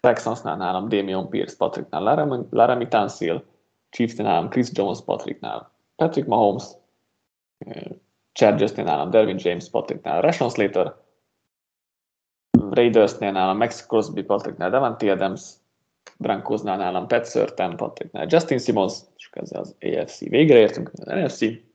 [0.00, 2.02] Texansnál nálam Damian Pierce, Patricknál
[2.50, 3.44] Laramie Tansil,
[3.90, 6.64] Chiefsnél nálam Chris Jones, Patricknál Patrick Mahomes,
[8.32, 10.96] Chargersnél nálam Derwin James, Patricknál Rashon Slater,
[12.70, 15.52] Raidersnél nálam Max Crosby, Patricknál Devante Adams,
[16.18, 21.67] Brankosnál nálam Pat Surtain, Patricknál Justin Simmons, és ezzel az AFC végre értünk, az NFC.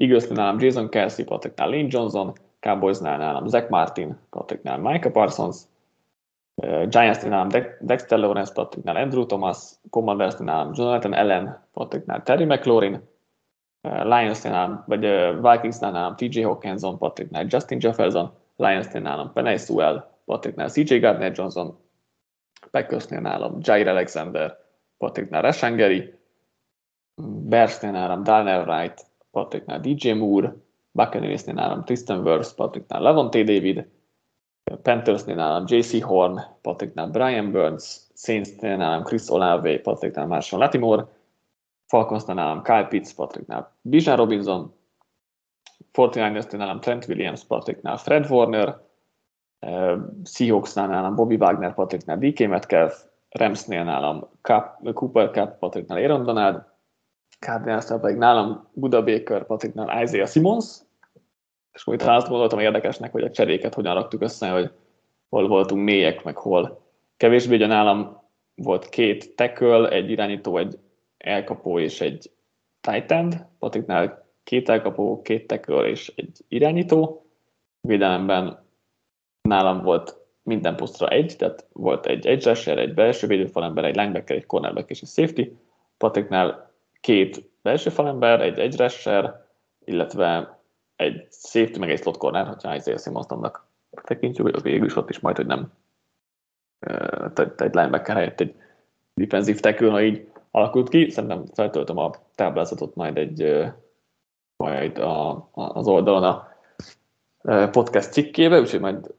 [0.00, 5.68] Eaglesnél nálam Jason Kelsey, Patricknál Lane Johnson, Cowboysnál nálam Zach Martin, Patricknál Micah Parsons,
[6.62, 12.44] uh, Giantsnél nálam De- Dexter Lawrence, Patricknál Andrew Thomas, Commandersnél nálam Jonathan Allen, Patricknál Terry
[12.44, 12.94] McLaurin,
[13.88, 19.56] uh, Lionsnél nálam, vagy uh, Vikingsnál nálam TJ Hawkinson, Patricknál Justin Jefferson, Lionsnél nálam Penay
[19.56, 21.76] Sewell, Patricknál CJ Gardner-Johnson,
[22.70, 24.56] Packersnél nálam Jair Alexander,
[24.98, 26.14] Patricknál Rashangeri,
[27.48, 30.56] Bearsnél nálam Darnell Wright, Patricknál DJ Moore,
[30.92, 33.88] Buccaneersnél nálam Tristan Wirfs, Patricknál Levante David,
[34.82, 41.06] Panthersnél nálam JC Horn, Patricknál Brian Burns, Saintsnél nálam Chris Olave, Patricknál Marshall Latimore,
[41.86, 44.72] Falconsnál nálam Kyle Pitts, Patricknál Bijan Robinson,
[45.92, 48.80] 49 nálam Trent Williams, Patricknál Fred Warner,
[50.22, 56.69] Seahawksnál nálam Bobby Wagner, Patricknál DK Metcalf, Ramsnél nálam Cup, Cooper Cup, Patricknál Aaron Donald,
[57.40, 60.78] Cardinalsnál pedig nálam Buda Baker, Patricknál Isaiah Simons,
[61.72, 64.70] és akkor itt azt gondoltam érdekesnek, hogy a cseréket hogyan raktuk össze, hogy
[65.28, 66.82] hol voltunk mélyek, meg hol
[67.16, 68.22] kevésbé, ugye nálam
[68.54, 70.78] volt két tackle, egy irányító, egy
[71.18, 72.30] elkapó és egy
[72.80, 77.26] tight end, Patricknál két elkapó, két tackle és egy irányító,
[77.80, 78.64] védelemben
[79.42, 84.36] nálam volt minden posztra egy, tehát volt egy edge rusher, egy belső védőfalember, egy linebacker,
[84.36, 85.52] egy cornerback és egy safety.
[85.96, 86.69] Patricknál
[87.00, 89.46] két belső falember, egy rusher,
[89.84, 90.58] illetve
[90.96, 93.66] egy safety, meg egy slot corner, hogyha Isaiah Simonsonnak
[94.02, 95.72] tekintjük, hogy végül is ott is majd, hogy nem
[97.34, 98.54] tehát egy linebacker helyett egy
[99.14, 101.10] defensive tackle, ha így alakult ki.
[101.10, 103.66] Szerintem feltöltöm a táblázatot majd egy
[104.56, 106.48] majd a, az oldalon a
[107.70, 109.14] podcast cikkébe, úgyhogy majd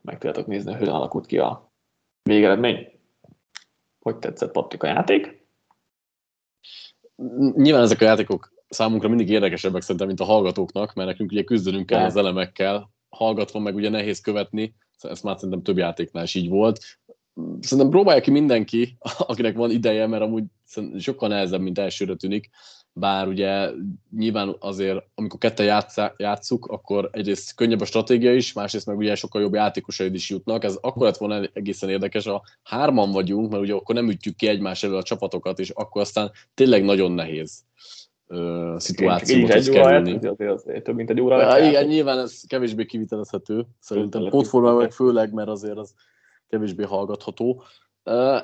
[0.00, 1.70] meg tudjátok nézni, hogy alakult ki a
[2.22, 2.98] végeredmény.
[3.98, 5.39] Hogy tetszett Patrik a játék?
[7.54, 11.86] Nyilván ezek a játékok számunkra mindig érdekesebbek szerintem, mint a hallgatóknak, mert nekünk ugye küzdenünk
[11.86, 16.48] kell az elemekkel, hallgatva meg ugye nehéz követni, ezt már szerintem több játéknál is így
[16.48, 16.80] volt.
[17.60, 20.44] szerintem próbálja ki mindenki, akinek van ideje, mert amúgy
[20.98, 22.50] sokkal nehezebb, mint elsőre tűnik,
[22.92, 23.70] bár ugye
[24.16, 29.14] nyilván azért, amikor ketten játszá, játszuk, akkor egyrészt könnyebb a stratégia is, másrészt meg ugye
[29.14, 30.64] sokkal jobb játékosaid is jutnak.
[30.64, 34.48] Ez akkor lett volna egészen érdekes, a hárman vagyunk, mert ugye akkor nem ütjük ki
[34.48, 37.64] egymás elől a csapatokat, és akkor aztán tényleg nagyon nehéz
[38.76, 40.16] szituációhoz kerülni.
[40.16, 41.58] Azért, azért, azért, több mint egy óra.
[41.68, 45.94] Igen, nyilván ez kevésbé kivitelezhető, szerintem pótformában főleg, mert azért az
[46.48, 47.62] kevésbé hallgatható.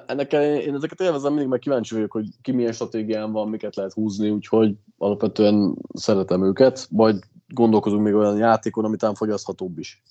[0.06, 3.93] Ennek én ezeket élvezem, mindig meg kíváncsi vagyok, hogy ki milyen stratégián van, miket lehet
[3.93, 10.02] húzni, úgyhogy alapvetően szeretem őket, majd gondolkozunk még olyan játékon, amit talán fogyaszthatóbb is.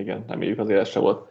[0.00, 1.28] Igen, reméljük azért ez se volt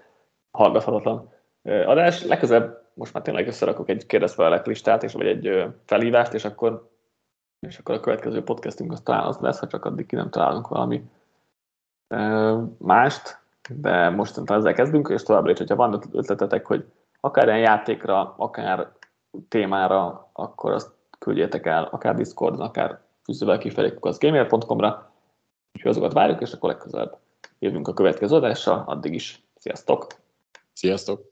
[0.58, 1.34] hallgathatatlan
[1.64, 2.24] adás.
[2.24, 6.90] Legközelebb most már tényleg összerakok egy kérdezfelelek listát, és vagy egy felhívást, és akkor,
[7.68, 10.68] és akkor a következő podcastünk az talán az lesz, ha csak addig ki nem találunk
[10.68, 11.04] valami
[12.78, 16.86] mást de mostantól ezzel kezdünk, és továbbra is, hogyha van ötletetek, hogy
[17.20, 18.92] akár ilyen játékra, akár
[19.48, 25.12] témára, akkor azt küldjétek el, akár Discordon, akár fűzővel kifelé az gmail.com-ra,
[25.74, 27.18] úgyhogy azokat várjuk, és akkor legközelebb
[27.60, 29.44] jövünk a következő adással, addig is.
[29.56, 30.08] Sziasztok!
[30.74, 31.32] Sziasztok!